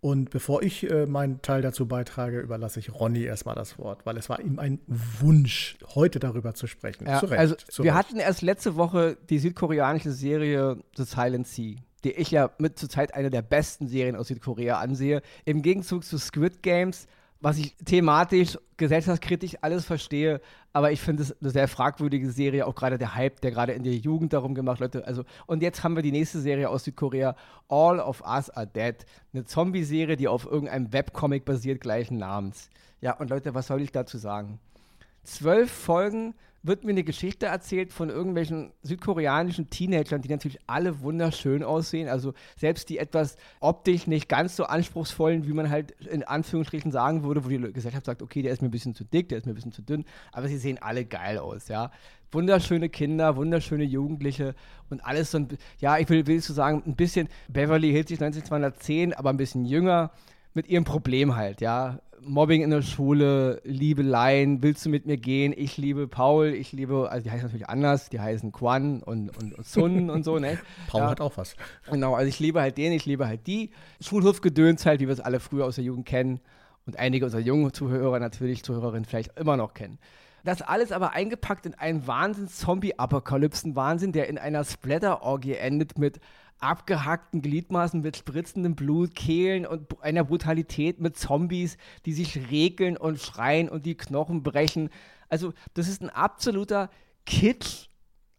Und 0.00 0.30
bevor 0.30 0.62
ich 0.62 0.88
äh, 0.88 1.06
meinen 1.06 1.42
Teil 1.42 1.60
dazu 1.60 1.86
beitrage, 1.86 2.38
überlasse 2.38 2.78
ich 2.78 2.94
Ronny 2.94 3.24
erstmal 3.24 3.56
das 3.56 3.78
Wort, 3.78 4.06
weil 4.06 4.16
es 4.16 4.28
war 4.28 4.40
ihm 4.40 4.60
ein 4.60 4.78
Wunsch, 4.86 5.76
heute 5.94 6.20
darüber 6.20 6.54
zu 6.54 6.68
sprechen. 6.68 7.06
Ja, 7.06 7.18
zu 7.18 7.26
Recht, 7.26 7.40
also 7.40 7.56
zu 7.56 7.82
wir 7.82 7.90
Recht. 7.90 8.08
hatten 8.08 8.20
erst 8.20 8.42
letzte 8.42 8.76
Woche 8.76 9.16
die 9.28 9.40
südkoreanische 9.40 10.12
Serie 10.12 10.78
The 10.96 11.02
Silent 11.02 11.48
Sea 11.48 11.76
die 12.04 12.12
ich 12.12 12.30
ja 12.30 12.50
mit 12.58 12.78
zurzeit 12.78 13.14
eine 13.14 13.30
der 13.30 13.42
besten 13.42 13.88
Serien 13.88 14.16
aus 14.16 14.28
Südkorea 14.28 14.78
ansehe. 14.78 15.22
Im 15.44 15.62
Gegenzug 15.62 16.04
zu 16.04 16.18
Squid 16.18 16.62
Games 16.62 17.06
was 17.40 17.58
ich 17.58 17.76
thematisch, 17.84 18.58
gesellschaftskritisch 18.76 19.56
alles 19.60 19.84
verstehe, 19.84 20.40
aber 20.72 20.92
ich 20.92 21.00
finde 21.00 21.22
es 21.22 21.36
eine 21.40 21.50
sehr 21.50 21.68
fragwürdige 21.68 22.30
Serie, 22.30 22.66
auch 22.66 22.74
gerade 22.74 22.98
der 22.98 23.14
Hype, 23.14 23.40
der 23.40 23.50
gerade 23.50 23.72
in 23.72 23.84
der 23.84 23.94
Jugend 23.94 24.32
darum 24.32 24.54
gemacht, 24.54 24.80
Leute, 24.80 25.06
also 25.06 25.24
und 25.46 25.62
jetzt 25.62 25.84
haben 25.84 25.94
wir 25.94 26.02
die 26.02 26.12
nächste 26.12 26.40
Serie 26.40 26.68
aus 26.68 26.84
Südkorea, 26.84 27.36
All 27.68 28.00
of 28.00 28.22
Us 28.22 28.50
Are 28.50 28.66
Dead, 28.66 28.96
eine 29.32 29.44
Zombie-Serie, 29.44 30.16
die 30.16 30.28
auf 30.28 30.46
irgendeinem 30.46 30.92
Webcomic 30.92 31.44
basiert, 31.44 31.80
gleichen 31.80 32.18
Namens. 32.18 32.70
Ja, 33.00 33.16
und 33.16 33.30
Leute, 33.30 33.54
was 33.54 33.68
soll 33.68 33.82
ich 33.82 33.92
dazu 33.92 34.18
sagen? 34.18 34.58
Zwölf 35.22 35.70
Folgen 35.70 36.34
wird 36.62 36.84
mir 36.84 36.90
eine 36.90 37.04
Geschichte 37.04 37.46
erzählt 37.46 37.92
von 37.92 38.08
irgendwelchen 38.10 38.72
südkoreanischen 38.82 39.70
Teenagern, 39.70 40.22
die 40.22 40.28
natürlich 40.28 40.58
alle 40.66 41.00
wunderschön 41.00 41.62
aussehen. 41.62 42.08
Also 42.08 42.34
selbst 42.56 42.88
die 42.88 42.98
etwas 42.98 43.36
optisch 43.60 44.06
nicht 44.06 44.28
ganz 44.28 44.56
so 44.56 44.64
anspruchsvollen, 44.64 45.46
wie 45.46 45.52
man 45.52 45.70
halt 45.70 45.92
in 46.06 46.24
Anführungsstrichen 46.24 46.90
sagen 46.90 47.22
würde, 47.22 47.44
wo 47.44 47.48
die 47.48 47.72
Gesellschaft 47.72 48.06
sagt, 48.06 48.22
okay, 48.22 48.42
der 48.42 48.52
ist 48.52 48.62
mir 48.62 48.68
ein 48.68 48.72
bisschen 48.72 48.94
zu 48.94 49.04
dick, 49.04 49.28
der 49.28 49.38
ist 49.38 49.46
mir 49.46 49.52
ein 49.52 49.54
bisschen 49.54 49.72
zu 49.72 49.82
dünn, 49.82 50.04
aber 50.32 50.48
sie 50.48 50.58
sehen 50.58 50.78
alle 50.78 51.04
geil 51.04 51.38
aus, 51.38 51.68
ja. 51.68 51.90
Wunderschöne 52.30 52.90
Kinder, 52.90 53.36
wunderschöne 53.36 53.84
Jugendliche 53.84 54.54
und 54.90 55.02
alles 55.04 55.30
so 55.30 55.38
ein, 55.38 55.48
ja, 55.78 55.96
ich 55.96 56.10
will, 56.10 56.26
will 56.26 56.40
so 56.40 56.52
sagen, 56.52 56.82
ein 56.86 56.96
bisschen, 56.96 57.28
Beverly 57.48 57.90
Hills 57.90 58.10
19210, 58.10 59.14
aber 59.14 59.30
ein 59.30 59.38
bisschen 59.38 59.64
jünger 59.64 60.10
mit 60.52 60.68
ihrem 60.68 60.84
Problem 60.84 61.36
halt, 61.36 61.60
ja. 61.60 62.00
Mobbing 62.22 62.62
in 62.62 62.70
der 62.70 62.82
Schule, 62.82 63.60
Liebeleien, 63.64 64.62
willst 64.62 64.84
du 64.84 64.90
mit 64.90 65.06
mir 65.06 65.16
gehen? 65.16 65.54
Ich 65.56 65.76
liebe 65.76 66.08
Paul, 66.08 66.48
ich 66.48 66.72
liebe, 66.72 67.10
also 67.10 67.24
die 67.24 67.30
heißen 67.30 67.46
natürlich 67.46 67.68
anders, 67.68 68.10
die 68.10 68.20
heißen 68.20 68.52
Quan 68.52 69.02
und, 69.02 69.36
und, 69.36 69.54
und 69.54 69.66
Sun 69.66 70.10
und 70.10 70.24
so, 70.24 70.38
ne? 70.38 70.58
Paul 70.88 71.02
ja. 71.02 71.10
hat 71.10 71.20
auch 71.20 71.36
was. 71.36 71.56
Genau, 71.90 72.14
also 72.14 72.28
ich 72.28 72.38
liebe 72.38 72.60
halt 72.60 72.78
den, 72.78 72.92
ich 72.92 73.06
liebe 73.06 73.26
halt 73.26 73.46
die. 73.46 73.70
Schulhofgedöns 74.00 74.86
halt, 74.86 75.00
wie 75.00 75.06
wir 75.06 75.12
es 75.12 75.20
alle 75.20 75.40
früher 75.40 75.64
aus 75.64 75.76
der 75.76 75.84
Jugend 75.84 76.06
kennen 76.06 76.40
und 76.86 76.98
einige 76.98 77.24
unserer 77.24 77.42
jungen 77.42 77.72
Zuhörer 77.72 78.18
natürlich, 78.18 78.62
Zuhörerinnen 78.62 79.04
vielleicht 79.04 79.38
immer 79.38 79.56
noch 79.56 79.74
kennen. 79.74 79.98
Das 80.44 80.62
alles 80.62 80.92
aber 80.92 81.12
eingepackt 81.12 81.66
in 81.66 81.74
einen 81.74 82.06
Wahnsinns-Zombie-Apokalypsen-Wahnsinn, 82.06 84.12
der 84.12 84.28
in 84.28 84.38
einer 84.38 84.64
Splatter-Orgie 84.64 85.54
endet 85.54 85.98
mit 85.98 86.20
abgehackten 86.60 87.42
Gliedmaßen 87.42 88.00
mit 88.00 88.16
spritzendem 88.16 88.74
Blut, 88.74 89.14
Kehlen 89.14 89.66
und 89.66 90.02
einer 90.02 90.24
Brutalität 90.24 91.00
mit 91.00 91.16
Zombies, 91.16 91.76
die 92.06 92.12
sich 92.12 92.50
regeln 92.50 92.96
und 92.96 93.20
schreien 93.20 93.68
und 93.68 93.86
die 93.86 93.96
Knochen 93.96 94.42
brechen. 94.42 94.90
Also, 95.28 95.52
das 95.74 95.88
ist 95.88 96.02
ein 96.02 96.10
absoluter 96.10 96.90
Kitsch 97.26 97.88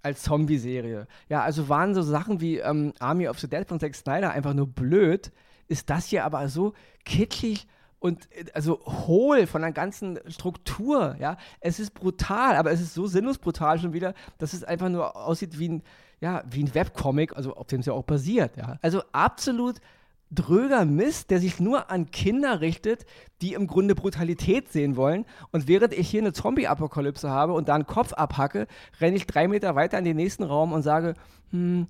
als 0.01 0.23
Zombie-Serie. 0.23 1.07
Ja, 1.27 1.41
also 1.41 1.69
waren 1.69 1.93
so 1.93 2.01
Sachen 2.01 2.41
wie 2.41 2.57
ähm, 2.57 2.93
Army 2.99 3.27
of 3.27 3.39
the 3.39 3.49
Dead 3.49 3.67
von 3.67 3.79
Zack 3.79 3.95
Snyder 3.95 4.31
einfach 4.31 4.53
nur 4.53 4.67
blöd, 4.67 5.31
ist 5.67 5.89
das 5.89 6.07
hier 6.07 6.25
aber 6.25 6.47
so 6.49 6.73
kitschig 7.05 7.67
und 7.99 8.31
äh, 8.31 8.45
also 8.53 8.79
hohl 8.85 9.45
von 9.45 9.61
der 9.61 9.71
ganzen 9.71 10.19
Struktur, 10.27 11.15
ja. 11.19 11.37
Es 11.59 11.79
ist 11.79 11.93
brutal, 11.93 12.55
aber 12.55 12.71
es 12.71 12.81
ist 12.81 12.93
so 12.93 13.07
sinnlos 13.07 13.37
brutal 13.37 13.79
schon 13.79 13.93
wieder, 13.93 14.13
dass 14.37 14.53
es 14.53 14.63
einfach 14.63 14.89
nur 14.89 15.15
aussieht 15.15 15.59
wie 15.59 15.69
ein, 15.69 15.83
ja, 16.21 16.43
wie 16.49 16.63
ein 16.63 16.73
Webcomic, 16.73 17.35
also 17.35 17.55
auf 17.55 17.67
dem 17.67 17.79
es 17.79 17.85
ja 17.85 17.93
auch 17.93 18.03
basiert, 18.03 18.57
ja. 18.57 18.77
Also 18.81 19.01
absolut 19.11 19.79
dröger 20.31 20.85
Mist, 20.85 21.31
der 21.31 21.39
sich 21.39 21.59
nur 21.59 21.89
an 21.89 22.11
Kinder 22.11 22.61
richtet, 22.61 23.05
die 23.41 23.53
im 23.53 23.67
Grunde 23.67 23.95
Brutalität 23.95 24.71
sehen 24.71 24.95
wollen. 24.95 25.25
Und 25.51 25.67
während 25.67 25.93
ich 25.93 26.09
hier 26.09 26.21
eine 26.21 26.33
Zombie-Apokalypse 26.33 27.29
habe 27.29 27.53
und 27.53 27.67
da 27.67 27.75
einen 27.75 27.87
Kopf 27.87 28.13
abhacke, 28.13 28.67
renne 28.99 29.17
ich 29.17 29.25
drei 29.25 29.47
Meter 29.47 29.75
weiter 29.75 29.97
in 29.97 30.05
den 30.05 30.17
nächsten 30.17 30.43
Raum 30.43 30.71
und 30.71 30.83
sage, 30.83 31.15
hm, 31.49 31.87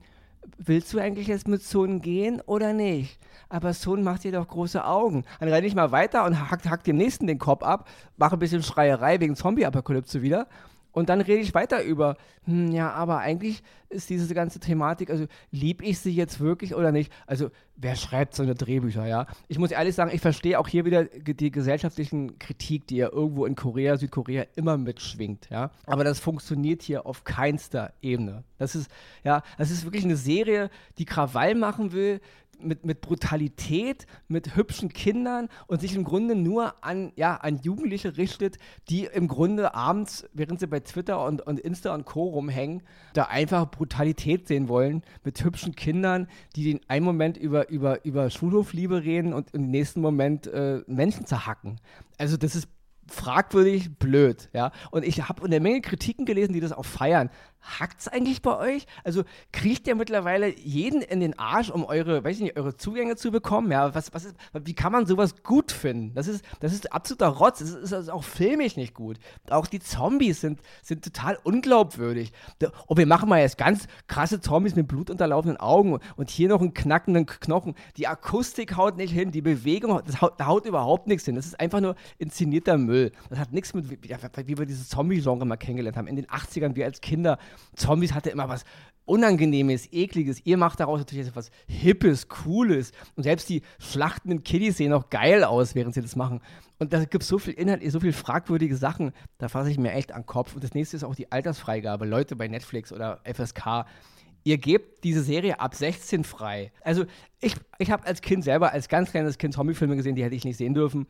willst 0.58 0.94
du 0.94 1.00
eigentlich 1.00 1.28
jetzt 1.28 1.48
mit 1.48 1.64
Sohn 1.64 2.02
gehen 2.02 2.42
oder 2.46 2.72
nicht? 2.72 3.20
Aber 3.50 3.74
Sohn 3.74 4.04
macht 4.04 4.24
dir 4.24 4.32
doch 4.32 4.48
große 4.48 4.86
Augen. 4.86 5.26
Dann 5.40 5.50
renne 5.50 5.68
ich 5.68 5.76
mal 5.76 5.92
weiter 5.92 6.24
und 6.26 6.50
hack, 6.50 6.66
hack 6.70 6.84
dem 6.84 6.96
nächsten 6.96 7.28
den 7.28 7.40
Kopf 7.40 7.64
ab, 7.64 7.90
mache 8.16 8.36
ein 8.36 8.40
bisschen 8.40 8.64
Schreierei 8.64 9.20
wegen 9.20 9.36
Zombie-Apokalypse 9.36 10.22
wieder 10.22 10.48
und 10.92 11.10
dann 11.10 11.22
rede 11.22 11.42
ich 11.42 11.54
weiter 11.54 11.84
über, 11.84 12.18
hm, 12.46 12.72
ja, 12.72 12.92
aber 12.92 13.20
eigentlich 13.20 13.62
ist 13.90 14.10
diese 14.10 14.34
ganze 14.34 14.60
Thematik, 14.60 15.10
also 15.10 15.26
lieb 15.52 15.82
ich 15.82 16.00
sie 16.00 16.14
jetzt 16.14 16.40
wirklich 16.40 16.76
oder 16.76 16.92
nicht? 16.92 17.12
Also, 17.28 17.50
wer 17.76 17.96
schreibt 17.96 18.36
so 18.36 18.44
eine 18.44 18.56
Drehbücher, 18.56 19.06
ja? 19.08 19.28
Ich 19.48 19.60
muss 19.60 19.72
ehrlich 19.72 19.96
sagen, 19.96 20.12
ich 20.14 20.22
verstehe 20.22 20.60
auch 20.60 20.68
hier 20.68 20.86
wieder 20.86 21.06
die 21.06 21.52
gesellschaftlichen 21.52 22.38
Kritik, 22.40 22.88
die 22.88 22.98
ja 22.98 23.10
irgendwo 23.12 23.46
in 23.46 23.56
Korea, 23.56 23.98
Südkorea 23.98 24.46
immer 24.56 24.78
mitschwingt, 24.78 25.50
ja? 25.50 25.72
Aber 25.86 26.04
das 26.04 26.20
funktioniert 26.20 26.82
hier 26.82 27.06
auf 27.06 27.24
keinster 27.24 27.94
Ebene. 28.02 28.44
Das 28.58 28.76
ist, 28.76 28.90
ja, 29.24 29.44
das 29.58 29.72
ist 29.72 29.86
wirklich 29.86 30.04
eine 30.04 30.18
Serie, 30.18 30.70
die 30.98 31.06
Krawall 31.06 31.56
machen 31.56 31.92
will, 31.92 32.20
mit, 32.62 32.86
mit 32.86 33.02
Brutalität, 33.02 34.06
mit 34.28 34.56
hübschen 34.56 34.90
Kindern 34.90 35.50
und 35.68 35.82
sich 35.82 35.96
im 35.96 36.04
Grunde 36.04 36.36
nur 36.36 36.84
an, 36.84 37.12
ja, 37.16 37.36
an 37.36 37.60
Jugendliche 37.62 38.18
richtet, 38.18 38.58
die 38.90 39.06
im 39.06 39.28
Grunde 39.28 39.74
abends, 39.74 40.28
während 40.34 40.60
sie 40.60 40.68
bei 40.68 40.80
Twitter 40.80 41.26
und, 41.26 41.42
und 41.42 41.60
Insta 41.60 41.94
und 41.94 42.06
Co. 42.06 42.24
rumhängen, 42.30 42.84
da 43.14 43.24
einfach 43.24 43.70
Brutalität 43.70 44.48
sehen 44.48 44.68
wollen 44.68 45.04
mit 45.24 45.44
hübschen 45.44 45.76
Kindern, 45.76 46.28
die 46.56 46.64
den 46.64 46.82
einen 46.88 47.06
Moment 47.06 47.38
über, 47.38 47.70
über, 47.70 48.06
über 48.06 48.30
Schulhofliebe 48.30 49.04
reden 49.04 49.34
und 49.34 49.54
im 49.54 49.70
nächsten 49.70 50.02
Moment 50.02 50.48
äh, 50.48 50.82
Menschen 50.88 51.26
zerhacken. 51.26 51.80
Also 52.18 52.38
das 52.38 52.56
ist 52.56 52.68
fragwürdig 53.10 53.98
blöd, 53.98 54.50
ja. 54.54 54.72
Und 54.92 55.04
ich 55.04 55.28
habe 55.28 55.44
eine 55.44 55.60
Menge 55.60 55.82
Kritiken 55.82 56.26
gelesen, 56.26 56.54
die 56.54 56.60
das 56.60 56.72
auch 56.72 56.86
feiern. 56.86 57.30
Hackt's 57.62 58.08
eigentlich 58.08 58.42
bei 58.42 58.58
euch? 58.58 58.86
Also 59.04 59.24
kriegt 59.52 59.88
ihr 59.88 59.96
mittlerweile 59.96 60.58
jeden 60.58 61.02
in 61.02 61.20
den 61.20 61.38
Arsch, 61.38 61.70
um 61.70 61.84
eure, 61.84 62.24
weiß 62.24 62.38
ich 62.38 62.42
nicht, 62.42 62.58
eure 62.58 62.76
Zugänge 62.76 63.16
zu 63.16 63.32
bekommen? 63.32 63.72
Ja, 63.72 63.94
was, 63.94 64.14
was 64.14 64.26
ist, 64.26 64.36
wie 64.54 64.74
kann 64.74 64.92
man 64.92 65.06
sowas 65.06 65.44
gut 65.44 65.72
finden? 65.72 66.14
Das 66.16 66.28
ist, 66.28 66.44
das 66.60 66.74
ist 66.74 66.92
absoluter 66.94 67.28
Rotz. 67.28 67.60
Das 67.60 67.70
ist, 67.70 67.92
das 67.92 68.04
ist 68.04 68.10
auch 68.10 68.24
filmisch 68.24 68.78
nicht 68.78 68.94
gut. 68.94 69.18
Auch 69.50 69.68
die 69.68 69.80
Zombies 69.80 70.42
sind, 70.42 70.62
sind 70.82 71.04
total 71.04 71.38
unglaubwürdig. 71.44 72.32
Oh, 72.88 72.98
wir 72.98 73.06
machen 73.06 73.30
mal 73.30 73.42
jetzt 73.42 73.58
ganz 73.58 73.88
krasse 74.08 74.40
Zombies 74.40 74.76
mit 74.76 74.88
blutunterlaufenden 74.88 75.60
Augen 75.60 76.00
und 76.16 76.30
hier 76.30 76.50
noch 76.50 76.62
einen 76.62 76.74
knackenden 76.74 77.26
Knochen. 77.26 77.76
Die 77.98 78.08
Akustik 78.08 78.78
haut 78.78 78.98
nicht 78.98 79.14
hin, 79.14 79.32
die 79.32 79.42
Bewegung, 79.42 80.02
das 80.06 80.22
haut, 80.22 80.42
haut 80.42 80.66
überhaupt 80.66 81.08
nichts 81.08 81.26
hin. 81.26 81.36
Das 81.36 81.46
ist 81.46 81.60
einfach 81.60 81.82
nur 81.82 81.96
inszenierter 82.18 82.78
Müll. 82.78 83.12
Das 83.30 83.40
hat 83.40 83.52
nichts 83.52 83.74
mit, 83.74 83.90
wie, 83.90 84.00
wie 84.02 84.58
wir 84.58 84.66
dieses 84.66 84.90
Zombie-Genre 84.90 85.46
mal 85.46 85.58
kennengelernt 85.58 85.98
haben. 85.98 86.08
In 86.08 86.16
den 86.16 86.28
80ern, 86.28 86.76
wir 86.76 86.86
als 86.86 87.02
Kinder 87.02 87.38
Zombies 87.76 88.14
hatte 88.14 88.30
immer 88.30 88.50
was 88.50 88.66
Unangenehmes, 89.10 89.92
Ekliges. 89.92 90.40
Ihr 90.46 90.58
macht 90.58 90.80
daraus 90.80 91.00
natürlich 91.00 91.28
etwas 91.28 91.50
Hippes, 91.68 92.28
Cooles. 92.28 92.92
Und 93.16 93.24
selbst 93.24 93.50
die 93.50 93.64
schlachtenden 93.80 94.44
Kiddies 94.44 94.78
sehen 94.78 94.94
auch 94.94 95.10
geil 95.10 95.44
aus, 95.44 95.74
während 95.74 95.96
sie 95.96 96.02
das 96.02 96.16
machen. 96.16 96.42
Und 96.78 96.94
da 96.94 97.04
gibt 97.04 97.24
es 97.24 97.28
so 97.28 97.40
viel 97.40 97.56
Inhalt, 97.56 97.82
so 97.92 98.00
viel 98.00 98.14
fragwürdige 98.14 98.76
Sachen, 98.76 99.12
da 99.40 99.48
fasse 99.48 99.72
ich 99.72 99.80
mir 99.80 99.94
echt 99.94 100.12
an 100.12 100.22
den 100.22 100.28
Kopf. 100.28 100.54
Und 100.54 100.64
das 100.64 100.76
nächste 100.76 100.96
ist 100.96 101.04
auch 101.04 101.16
die 101.16 101.32
Altersfreigabe. 101.32 102.06
Leute 102.06 102.36
bei 102.36 102.48
Netflix 102.48 102.94
oder 102.94 103.20
FSK, 103.24 103.86
ihr 104.44 104.60
gebt 104.60 105.04
diese 105.04 105.24
Serie 105.24 105.60
ab 105.60 105.74
16 105.74 106.24
frei. 106.24 106.72
Also 106.82 107.06
ich, 107.42 107.56
ich 107.80 107.90
habe 107.90 108.06
als 108.06 108.22
Kind 108.22 108.44
selber, 108.44 108.74
als 108.74 108.90
ganz 108.90 109.10
kleines 109.10 109.40
Kind 109.40 109.56
Zombiefilme 109.56 109.96
gesehen, 109.96 110.16
die 110.16 110.24
hätte 110.24 110.36
ich 110.36 110.46
nicht 110.46 110.58
sehen 110.58 110.76
dürfen 110.76 111.08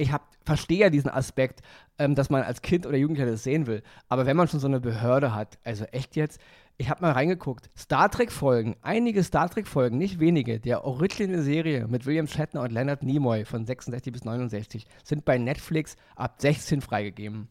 ich 0.00 0.10
verstehe 0.46 0.78
ja 0.78 0.90
diesen 0.90 1.10
Aspekt, 1.10 1.60
ähm, 1.98 2.14
dass 2.14 2.30
man 2.30 2.42
als 2.42 2.62
Kind 2.62 2.86
oder 2.86 2.96
Jugendlicher 2.96 3.30
das 3.30 3.42
sehen 3.42 3.66
will. 3.66 3.82
Aber 4.08 4.24
wenn 4.24 4.36
man 4.36 4.48
schon 4.48 4.58
so 4.58 4.66
eine 4.66 4.80
Behörde 4.80 5.34
hat, 5.34 5.58
also 5.62 5.84
echt 5.84 6.16
jetzt, 6.16 6.40
ich 6.78 6.88
habe 6.88 7.02
mal 7.02 7.12
reingeguckt, 7.12 7.68
Star 7.76 8.10
Trek-Folgen, 8.10 8.76
einige 8.80 9.22
Star 9.22 9.50
Trek-Folgen, 9.50 9.98
nicht 9.98 10.18
wenige, 10.18 10.58
der 10.58 10.84
Original-Serie 10.84 11.86
mit 11.86 12.06
William 12.06 12.26
Shatner 12.26 12.62
und 12.62 12.72
Leonard 12.72 13.02
Nimoy 13.02 13.44
von 13.44 13.66
66 13.66 14.10
bis 14.10 14.24
69 14.24 14.86
sind 15.04 15.26
bei 15.26 15.36
Netflix 15.36 15.96
ab 16.16 16.36
16 16.38 16.80
freigegeben. 16.80 17.48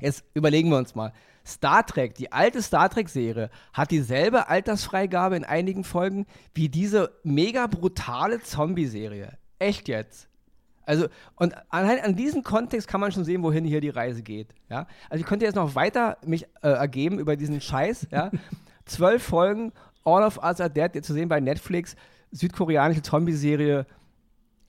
Jetzt 0.00 0.24
überlegen 0.34 0.70
wir 0.70 0.78
uns 0.78 0.96
mal. 0.96 1.12
Star 1.46 1.86
Trek, 1.86 2.16
die 2.16 2.32
alte 2.32 2.60
Star 2.60 2.90
Trek-Serie, 2.90 3.50
hat 3.72 3.92
dieselbe 3.92 4.48
Altersfreigabe 4.48 5.36
in 5.36 5.44
einigen 5.44 5.84
Folgen 5.84 6.26
wie 6.54 6.68
diese 6.68 7.12
mega 7.22 7.68
brutale 7.68 8.42
Zombie-Serie. 8.42 9.38
Echt 9.60 9.86
jetzt? 9.86 10.28
Also, 10.86 11.06
und 11.36 11.54
allein 11.70 12.00
an 12.00 12.16
diesem 12.16 12.42
Kontext 12.42 12.88
kann 12.88 13.00
man 13.00 13.12
schon 13.12 13.24
sehen, 13.24 13.42
wohin 13.42 13.64
hier 13.64 13.80
die 13.80 13.88
Reise 13.88 14.22
geht. 14.22 14.54
Ja? 14.68 14.86
Also, 15.08 15.22
ich 15.22 15.26
könnte 15.26 15.44
jetzt 15.44 15.54
noch 15.54 15.74
weiter 15.74 16.18
mich 16.24 16.46
äh, 16.62 16.68
ergeben 16.68 17.18
über 17.18 17.36
diesen 17.36 17.60
Scheiß. 17.60 18.08
Ja? 18.10 18.30
Zwölf 18.84 19.22
Folgen, 19.22 19.72
All 20.04 20.22
of 20.22 20.38
Us 20.38 20.60
Are 20.60 20.70
Dead, 20.70 21.04
zu 21.04 21.12
sehen 21.12 21.28
bei 21.28 21.40
Netflix, 21.40 21.96
südkoreanische 22.30 23.02
Zombie-Serie 23.02 23.86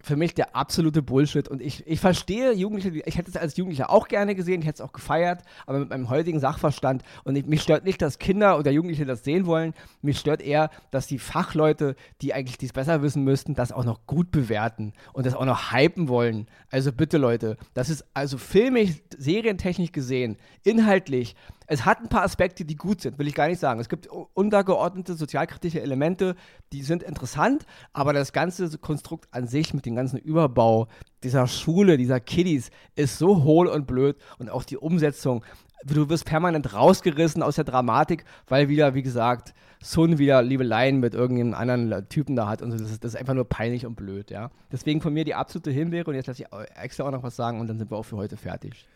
für 0.06 0.16
mich 0.16 0.36
der 0.36 0.56
absolute 0.56 1.02
Bullshit. 1.02 1.48
Und 1.48 1.62
ich, 1.62 1.86
ich 1.88 2.00
verstehe 2.00 2.54
Jugendliche, 2.54 3.02
ich 3.06 3.18
hätte 3.18 3.32
es 3.32 3.38
als 3.38 3.58
Jugendlicher 3.58 3.90
auch 3.90 4.08
gerne 4.08 4.36
gesehen, 4.36 4.62
ich 4.62 4.68
hätte 4.68 4.84
es 4.84 4.88
auch 4.88 4.94
gefeiert, 4.94 5.42
aber 5.66 5.80
mit 5.80 5.90
meinem 5.90 6.10
heutigen 6.10 6.40
Sachverstand 6.40 7.04
und 7.24 7.36
ich, 7.36 7.46
mich 7.48 7.64
stört 7.64 7.86
nicht, 7.86 8.02
dass 8.02 8.20
Kinder 8.20 8.60
oder 8.60 8.70
Jugendliche 8.70 9.06
das 9.06 9.24
sehen 9.24 9.48
wollen. 9.48 9.74
Mich 10.04 10.20
stört 10.20 10.42
eher, 10.42 10.70
dass 10.92 11.08
die 11.08 11.18
Fachleute, 11.18 11.96
die 12.22 12.36
eigentlich 12.36 12.60
dies 12.60 12.72
besser 12.72 13.02
wissen 13.02 13.24
müssten, 13.24 13.56
das 13.56 13.72
auch 13.72 13.84
noch 13.84 14.06
gut 14.06 14.30
bewerten 14.30 14.94
und 15.14 15.26
das 15.26 15.34
auch 15.34 15.46
noch 15.46 15.72
hypen 15.72 16.08
wollen. 16.08 16.48
Also 16.70 16.92
bitte, 16.92 17.18
Leute, 17.18 17.58
das 17.74 17.90
ist 17.90 18.06
also 18.14 18.38
filmisch, 18.38 19.02
serientechnisch 19.18 19.92
gesehen, 19.92 20.38
inhaltlich 20.64 21.36
es 21.68 21.86
hat 21.86 22.00
ein 22.00 22.10
paar 22.10 22.24
Aspekte, 22.24 22.66
die 22.66 22.76
gut 22.76 23.02
sind, 23.02 23.18
will 23.18 23.28
ich 23.28 23.36
gar 23.36 23.48
nicht 23.48 23.60
sagen. 23.60 23.80
Es 23.80 23.90
gibt 23.90 24.08
untergeordnete 24.08 25.16
sozialkritische 25.16 25.82
Elemente, 25.82 26.36
die 26.72 26.84
sind 26.84 27.04
interessant, 27.04 27.66
aber 27.94 28.14
das 28.14 28.34
ganze 28.34 28.78
Konstrukt 28.78 29.28
an 29.32 29.48
sich 29.48 29.74
mit 29.74 29.86
dem 29.86 29.96
ganzen 29.96 30.18
Überbau 30.18 30.88
dieser 31.24 31.48
Schule, 31.48 31.98
dieser 31.98 32.20
Kiddies, 32.20 32.70
ist 32.96 33.18
so 33.18 33.44
hohl 33.44 33.68
und 33.68 33.88
blöd 33.88 34.18
und 34.38 34.50
auch 34.50 34.64
die 34.64 34.78
Umsetzung. 34.78 35.44
Du 35.84 36.10
wirst 36.10 36.26
permanent 36.26 36.74
rausgerissen 36.74 37.44
aus 37.44 37.56
der 37.56 37.64
Dramatik, 37.64 38.26
weil 38.48 38.70
wieder, 38.70 38.96
wie 38.96 39.04
gesagt, 39.04 39.54
Sun 39.82 40.18
wieder 40.18 40.42
Liebeleien 40.42 41.00
mit 41.00 41.14
irgendeinem 41.14 41.54
anderen 41.54 42.10
Typen 42.10 42.36
da 42.36 42.48
hat 42.48 42.64
und 42.64 42.72
so. 42.72 42.78
Das 42.78 42.90
ist, 42.90 43.04
das 43.04 43.14
ist 43.14 43.20
einfach 43.20 43.36
nur 43.36 43.48
peinlich 43.48 43.86
und 43.86 43.96
blöd, 43.96 44.32
ja. 44.32 44.50
Deswegen 44.72 45.02
von 45.02 45.14
mir 45.14 45.26
die 45.26 45.36
absolute 45.36 45.70
Himbeere 45.70 46.10
und 46.10 46.16
jetzt 46.16 46.26
lasse 46.26 46.44
ich 46.44 46.82
extra 46.82 47.04
auch 47.04 47.12
noch 47.12 47.22
was 47.22 47.36
sagen 47.36 47.60
und 47.60 47.68
dann 47.68 47.78
sind 47.78 47.92
wir 47.92 47.98
auch 47.98 48.04
für 48.06 48.18
heute 48.18 48.38
fertig. 48.38 48.88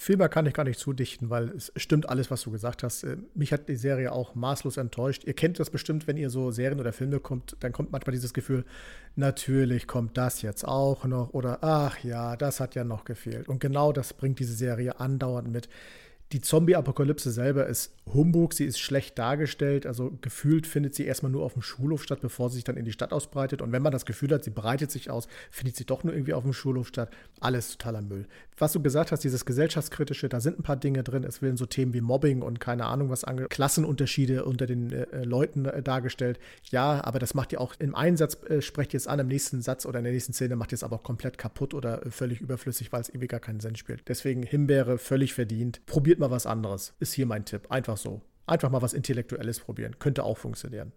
Viel 0.00 0.16
mehr 0.16 0.28
kann 0.28 0.46
ich 0.46 0.54
gar 0.54 0.62
nicht 0.62 0.78
zudichten, 0.78 1.28
weil 1.28 1.48
es 1.48 1.72
stimmt 1.74 2.08
alles, 2.08 2.30
was 2.30 2.42
du 2.42 2.52
gesagt 2.52 2.84
hast. 2.84 3.02
Äh, 3.02 3.16
mich 3.34 3.52
hat 3.52 3.68
die 3.68 3.74
Serie 3.74 4.12
auch 4.12 4.36
maßlos 4.36 4.76
enttäuscht. 4.76 5.24
Ihr 5.24 5.34
kennt 5.34 5.58
das 5.58 5.70
bestimmt, 5.70 6.06
wenn 6.06 6.16
ihr 6.16 6.30
so 6.30 6.52
Serien 6.52 6.78
oder 6.78 6.92
Filme 6.92 7.18
kommt, 7.18 7.56
dann 7.60 7.72
kommt 7.72 7.90
manchmal 7.90 8.12
dieses 8.14 8.32
Gefühl, 8.32 8.64
natürlich 9.16 9.88
kommt 9.88 10.16
das 10.16 10.40
jetzt 10.42 10.64
auch 10.64 11.04
noch 11.04 11.30
oder 11.30 11.58
ach 11.62 11.98
ja, 12.04 12.36
das 12.36 12.60
hat 12.60 12.76
ja 12.76 12.84
noch 12.84 13.04
gefehlt. 13.04 13.48
Und 13.48 13.58
genau 13.58 13.92
das 13.92 14.12
bringt 14.12 14.38
diese 14.38 14.54
Serie 14.54 15.00
andauernd 15.00 15.50
mit. 15.50 15.68
Die 16.32 16.42
Zombie-Apokalypse 16.42 17.30
selber 17.30 17.66
ist 17.66 17.94
Humbug, 18.12 18.52
sie 18.52 18.64
ist 18.64 18.78
schlecht 18.78 19.18
dargestellt, 19.18 19.86
also 19.86 20.12
gefühlt 20.20 20.66
findet 20.66 20.94
sie 20.94 21.04
erstmal 21.04 21.32
nur 21.32 21.42
auf 21.42 21.54
dem 21.54 21.62
Schulhof 21.62 22.02
statt, 22.02 22.20
bevor 22.20 22.50
sie 22.50 22.56
sich 22.56 22.64
dann 22.64 22.76
in 22.76 22.84
die 22.84 22.92
Stadt 22.92 23.12
ausbreitet. 23.12 23.62
Und 23.62 23.72
wenn 23.72 23.82
man 23.82 23.92
das 23.92 24.04
Gefühl 24.04 24.30
hat, 24.32 24.44
sie 24.44 24.50
breitet 24.50 24.90
sich 24.90 25.10
aus, 25.10 25.28
findet 25.50 25.76
sie 25.76 25.86
doch 25.86 26.04
nur 26.04 26.12
irgendwie 26.12 26.34
auf 26.34 26.42
dem 26.42 26.52
Schulhof 26.52 26.88
statt. 26.88 27.10
Alles 27.40 27.76
totaler 27.76 28.02
Müll. 28.02 28.26
Was 28.58 28.72
du 28.72 28.82
gesagt 28.82 29.12
hast, 29.12 29.24
dieses 29.24 29.44
gesellschaftskritische, 29.44 30.28
da 30.28 30.40
sind 30.40 30.58
ein 30.58 30.62
paar 30.62 30.76
Dinge 30.76 31.02
drin. 31.02 31.24
Es 31.24 31.42
werden 31.42 31.56
so 31.56 31.64
Themen 31.64 31.94
wie 31.94 32.00
Mobbing 32.00 32.42
und 32.42 32.60
keine 32.60 32.86
Ahnung 32.86 33.08
was 33.08 33.24
ange 33.24 33.46
Klassenunterschiede 33.46 34.44
unter 34.44 34.66
den 34.66 34.92
äh, 34.92 35.02
äh, 35.12 35.24
Leuten 35.24 35.64
äh, 35.64 35.82
dargestellt. 35.82 36.38
Ja, 36.70 37.04
aber 37.04 37.18
das 37.18 37.34
macht 37.34 37.52
ihr 37.52 37.60
auch 37.60 37.74
im 37.78 37.94
Einsatz, 37.94 38.36
äh, 38.48 38.60
sprecht 38.60 38.94
ihr 38.94 38.98
es 38.98 39.06
an, 39.06 39.20
im 39.20 39.28
nächsten 39.28 39.62
Satz 39.62 39.86
oder 39.86 39.98
in 39.98 40.04
der 40.04 40.12
nächsten 40.12 40.32
Szene 40.32 40.56
macht 40.56 40.72
ihr 40.72 40.76
es 40.76 40.82
aber 40.82 40.96
auch 40.96 41.02
komplett 41.02 41.38
kaputt 41.38 41.72
oder 41.72 42.04
äh, 42.04 42.10
völlig 42.10 42.40
überflüssig, 42.40 42.92
weil 42.92 43.00
es 43.00 43.08
irgendwie 43.08 43.28
gar 43.28 43.40
keinen 43.40 43.60
Sinn 43.60 43.76
spielt. 43.76 44.08
Deswegen 44.08 44.42
Himbeere 44.42 44.98
völlig 44.98 45.34
verdient. 45.34 45.80
Probiert 45.86 46.17
mal 46.18 46.30
was 46.30 46.46
anderes. 46.46 46.94
Ist 46.98 47.12
hier 47.12 47.26
mein 47.26 47.44
Tipp. 47.44 47.70
Einfach 47.70 47.96
so. 47.96 48.22
Einfach 48.46 48.70
mal 48.70 48.82
was 48.82 48.94
Intellektuelles 48.94 49.60
probieren. 49.60 49.98
Könnte 49.98 50.24
auch 50.24 50.38
funktionieren. 50.38 50.92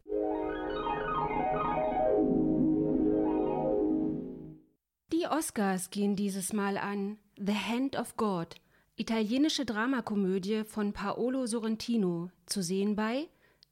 Die 5.11 5.27
Oscars 5.27 5.89
gehen 5.89 6.15
dieses 6.15 6.53
Mal 6.53 6.77
an 6.77 7.17
The 7.37 7.53
Hand 7.53 7.95
of 7.95 8.15
God, 8.17 8.55
italienische 8.95 9.65
Dramakomödie 9.65 10.63
von 10.63 10.93
Paolo 10.93 11.45
Sorrentino, 11.45 12.31
zu 12.45 12.63
sehen 12.63 12.95
bei 12.95 13.27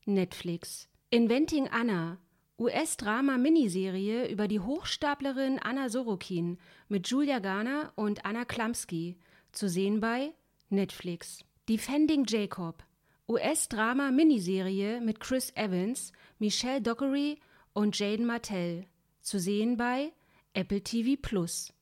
Netflix. 0.06 0.90
Inventing 1.10 1.68
Anna, 1.70 2.20
US-Drama-Miniserie 2.60 4.28
über 4.28 4.48
die 4.48 4.60
Hochstaplerin 4.60 5.60
Anna 5.60 5.90
Sorokin 5.90 6.58
mit 6.88 7.08
Julia 7.08 7.40
Garner 7.40 7.94
und 7.96 8.26
Anna 8.26 8.46
Klamski, 8.46 9.18
zu 9.52 9.70
sehen 9.70 10.02
bei 10.02 10.34
Netflix. 10.70 11.44
Defending 11.68 12.26
Jacob, 12.28 12.84
US-Drama-Miniserie 13.28 15.02
mit 15.02 15.20
Chris 15.20 15.52
Evans, 15.56 16.12
Michelle 16.40 16.82
Dockery 16.82 17.40
und 17.74 17.98
Jaden 17.98 18.26
Martell. 18.26 18.86
Zu 19.22 19.40
sehen 19.40 19.78
bei 19.78 20.12
Apple 20.54 20.82
TV 20.82 21.20
Plus. 21.22 21.74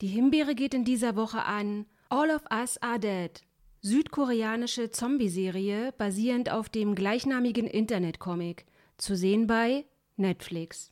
Die 0.00 0.08
Himbeere 0.08 0.54
geht 0.54 0.74
in 0.74 0.84
dieser 0.84 1.14
Woche 1.14 1.44
an 1.44 1.86
All 2.08 2.30
of 2.30 2.42
Us 2.50 2.78
Are 2.78 2.98
Dead. 2.98 3.30
Südkoreanische 3.80 4.90
Zombie-Serie 4.90 5.92
basierend 5.98 6.50
auf 6.50 6.68
dem 6.68 6.94
gleichnamigen 6.94 7.66
Internetcomic. 7.66 8.66
Zu 8.96 9.16
sehen 9.16 9.46
bei 9.46 9.84
Netflix. 10.16 10.91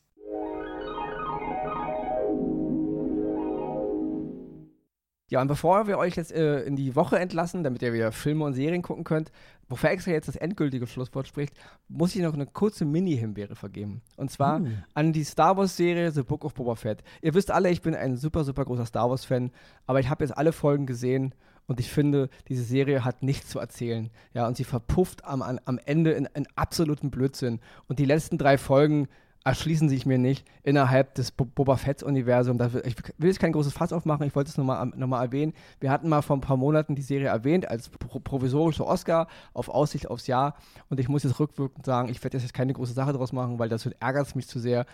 Ja, 5.31 5.39
und 5.39 5.47
bevor 5.47 5.87
wir 5.87 5.97
euch 5.97 6.17
jetzt 6.17 6.33
äh, 6.33 6.61
in 6.63 6.75
die 6.75 6.93
Woche 6.93 7.17
entlassen, 7.17 7.63
damit 7.63 7.81
ihr 7.81 7.93
wieder 7.93 8.11
Filme 8.11 8.43
und 8.43 8.53
Serien 8.53 8.81
gucken 8.81 9.05
könnt, 9.05 9.31
bevor 9.69 9.89
extra 9.89 10.11
jetzt 10.11 10.27
das 10.27 10.35
endgültige 10.35 10.85
Schlusswort 10.87 11.25
spricht, 11.25 11.53
muss 11.87 12.13
ich 12.13 12.21
noch 12.21 12.33
eine 12.33 12.45
kurze 12.45 12.83
Mini-Himbeere 12.83 13.55
vergeben. 13.55 14.01
Und 14.17 14.29
zwar 14.29 14.59
uh. 14.59 14.67
an 14.93 15.13
die 15.13 15.23
Star 15.23 15.55
Wars-Serie 15.55 16.11
The 16.11 16.23
Book 16.23 16.43
of 16.43 16.53
Boba 16.53 16.75
Fett. 16.75 17.01
Ihr 17.21 17.33
wisst 17.33 17.49
alle, 17.49 17.69
ich 17.69 17.81
bin 17.81 17.95
ein 17.95 18.17
super, 18.17 18.43
super 18.43 18.65
großer 18.65 18.85
Star 18.85 19.09
Wars-Fan, 19.09 19.51
aber 19.87 20.01
ich 20.01 20.09
habe 20.09 20.25
jetzt 20.25 20.37
alle 20.37 20.51
Folgen 20.51 20.85
gesehen 20.85 21.33
und 21.65 21.79
ich 21.79 21.89
finde, 21.89 22.27
diese 22.49 22.63
Serie 22.63 23.05
hat 23.05 23.23
nichts 23.23 23.47
zu 23.47 23.59
erzählen. 23.59 24.09
Ja, 24.33 24.45
und 24.47 24.57
sie 24.57 24.65
verpufft 24.65 25.23
am, 25.23 25.41
am 25.41 25.79
Ende 25.85 26.11
in, 26.11 26.27
in 26.33 26.45
absoluten 26.55 27.09
Blödsinn. 27.09 27.61
Und 27.87 27.99
die 27.99 28.05
letzten 28.05 28.37
drei 28.37 28.57
Folgen 28.57 29.07
erschließen 29.43 29.89
sich 29.89 30.05
mir 30.05 30.17
nicht 30.17 30.45
innerhalb 30.63 31.15
des 31.15 31.31
Bo 31.31 31.45
Boba 31.45 31.75
Fett-Universums. 31.75 32.61
Ich 32.85 32.95
will 33.17 33.29
jetzt 33.29 33.39
kein 33.39 33.53
großes 33.53 33.73
Fass 33.73 33.91
aufmachen, 33.91 34.27
ich 34.27 34.35
wollte 34.35 34.49
es 34.49 34.57
nochmal 34.57 34.85
noch 34.95 35.07
mal 35.07 35.23
erwähnen. 35.23 35.53
Wir 35.79 35.91
hatten 35.91 36.09
mal 36.09 36.21
vor 36.21 36.37
ein 36.37 36.41
paar 36.41 36.57
Monaten 36.57 36.95
die 36.95 37.01
Serie 37.01 37.27
erwähnt 37.27 37.67
als 37.67 37.89
pro 37.89 38.19
provisorische 38.19 38.85
Oscar 38.85 39.27
auf 39.53 39.69
Aussicht 39.69 40.09
aufs 40.09 40.27
Jahr. 40.27 40.55
Und 40.89 40.99
ich 40.99 41.09
muss 41.09 41.23
jetzt 41.23 41.39
rückwirkend 41.39 41.85
sagen, 41.85 42.09
ich 42.09 42.23
werde 42.23 42.37
jetzt 42.37 42.53
keine 42.53 42.73
große 42.73 42.93
Sache 42.93 43.13
daraus 43.13 43.33
machen, 43.33 43.57
weil 43.57 43.69
das 43.69 43.85
ärgert 43.99 44.27
es 44.27 44.35
mich 44.35 44.47
zu 44.47 44.59
sehr. 44.59 44.85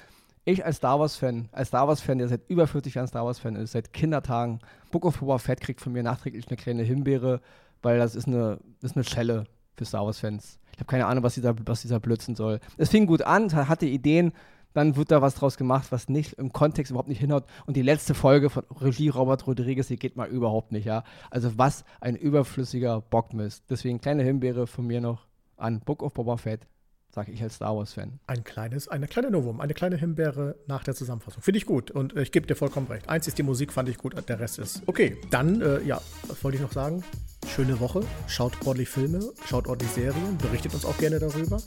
Ich 0.45 0.63
als 0.65 0.77
Star 0.77 0.97
Wars-Fan, 0.97 1.49
als 1.51 1.67
Star 1.67 1.89
Wars-Fan, 1.89 2.19
der 2.19 2.29
seit 2.29 2.49
über 2.49 2.67
40 2.67 2.93
Jahren 2.93 3.07
Star 3.07 3.25
Wars-Fan 3.25 3.57
ist, 3.57 3.73
seit 3.73 3.91
Kindertagen, 3.91 4.59
Book 4.91 5.03
of 5.03 5.19
Boba 5.19 5.39
Fett 5.39 5.59
kriegt 5.59 5.81
von 5.81 5.91
mir 5.91 6.03
nachträglich 6.03 6.47
eine 6.47 6.55
kleine 6.55 6.83
Himbeere, 6.83 7.41
weil 7.81 7.97
das 7.97 8.15
ist 8.15 8.27
eine, 8.27 8.59
ist 8.81 8.95
eine 8.95 9.03
Schelle 9.03 9.43
für 9.75 9.83
Star 9.83 10.05
Wars-Fans. 10.05 10.57
Ich 10.77 10.81
habe 10.81 10.91
keine 10.91 11.07
Ahnung, 11.07 11.23
was 11.23 11.33
dieser, 11.33 11.55
was 11.65 11.81
dieser 11.81 11.99
Blödsinn 11.99 12.35
soll. 12.35 12.59
Es 12.77 12.89
fing 12.89 13.07
gut 13.07 13.23
an, 13.23 13.51
hatte 13.51 13.87
Ideen, 13.87 14.31
dann 14.73 14.95
wird 14.95 15.09
da 15.09 15.23
was 15.23 15.33
draus 15.33 15.57
gemacht, 15.57 15.87
was 15.89 16.07
nicht 16.07 16.33
im 16.33 16.53
Kontext 16.53 16.91
überhaupt 16.91 17.09
nicht 17.09 17.19
hinhaut. 17.19 17.45
Und 17.65 17.75
die 17.75 17.81
letzte 17.81 18.13
Folge 18.13 18.51
von 18.51 18.63
Regie 18.79 19.09
Robert 19.09 19.47
Rodriguez, 19.47 19.87
die 19.87 19.97
geht 19.97 20.15
mal 20.15 20.29
überhaupt 20.29 20.71
nicht, 20.71 20.85
ja. 20.85 21.03
Also 21.31 21.57
was 21.57 21.83
ein 21.99 22.15
überflüssiger 22.15 23.01
Bockmist. 23.01 23.63
Deswegen 23.71 23.99
kleine 23.99 24.21
Himbeere 24.21 24.67
von 24.67 24.85
mir 24.85 25.01
noch 25.01 25.25
an 25.55 25.79
Book 25.79 26.03
of 26.03 26.13
Boba 26.13 26.37
Fett 26.37 26.67
sage 27.17 27.31
ich 27.31 27.41
als 27.41 27.55
Star 27.55 27.75
Wars-Fan. 27.75 28.19
Ein 28.27 28.43
kleines, 28.43 28.87
eine 28.89 29.07
kleine 29.07 29.31
Novum, 29.31 29.59
eine 29.59 29.73
kleine 29.73 29.97
Himbeere 29.97 30.55
nach 30.67 30.83
der 30.83 30.93
Zusammenfassung. 30.93 31.41
Finde 31.41 31.57
ich 31.57 31.65
gut 31.65 31.89
und 31.89 32.15
äh, 32.15 32.21
ich 32.21 32.31
gebe 32.31 32.45
dir 32.45 32.53
vollkommen 32.53 32.85
recht. 32.85 33.09
Eins 33.09 33.27
ist 33.27 33.39
die 33.39 33.43
Musik, 33.43 33.73
fand 33.73 33.89
ich 33.89 33.97
gut, 33.97 34.13
der 34.29 34.39
Rest 34.39 34.59
ist. 34.59 34.83
Okay, 34.85 35.17
dann, 35.31 35.59
äh, 35.61 35.81
ja, 35.81 35.99
was 36.27 36.43
wollte 36.43 36.57
ich 36.57 36.61
noch 36.61 36.71
sagen? 36.71 37.03
Schöne 37.47 37.79
Woche, 37.79 38.03
schaut 38.27 38.53
ordentlich 38.67 38.89
Filme, 38.89 39.19
schaut 39.47 39.67
ordentlich 39.67 39.91
Serien, 39.93 40.37
berichtet 40.37 40.75
uns 40.75 40.85
auch 40.85 40.97
gerne 40.99 41.17
darüber. 41.17 41.59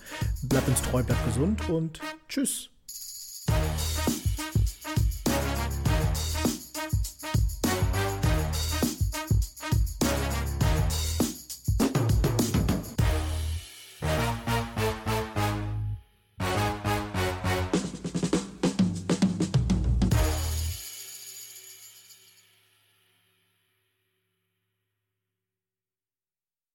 Bleibt 0.44 0.68
uns 0.68 0.82
treu, 0.82 1.02
bleibt 1.02 1.24
gesund 1.26 1.68
und 1.68 1.98
tschüss. 2.28 2.70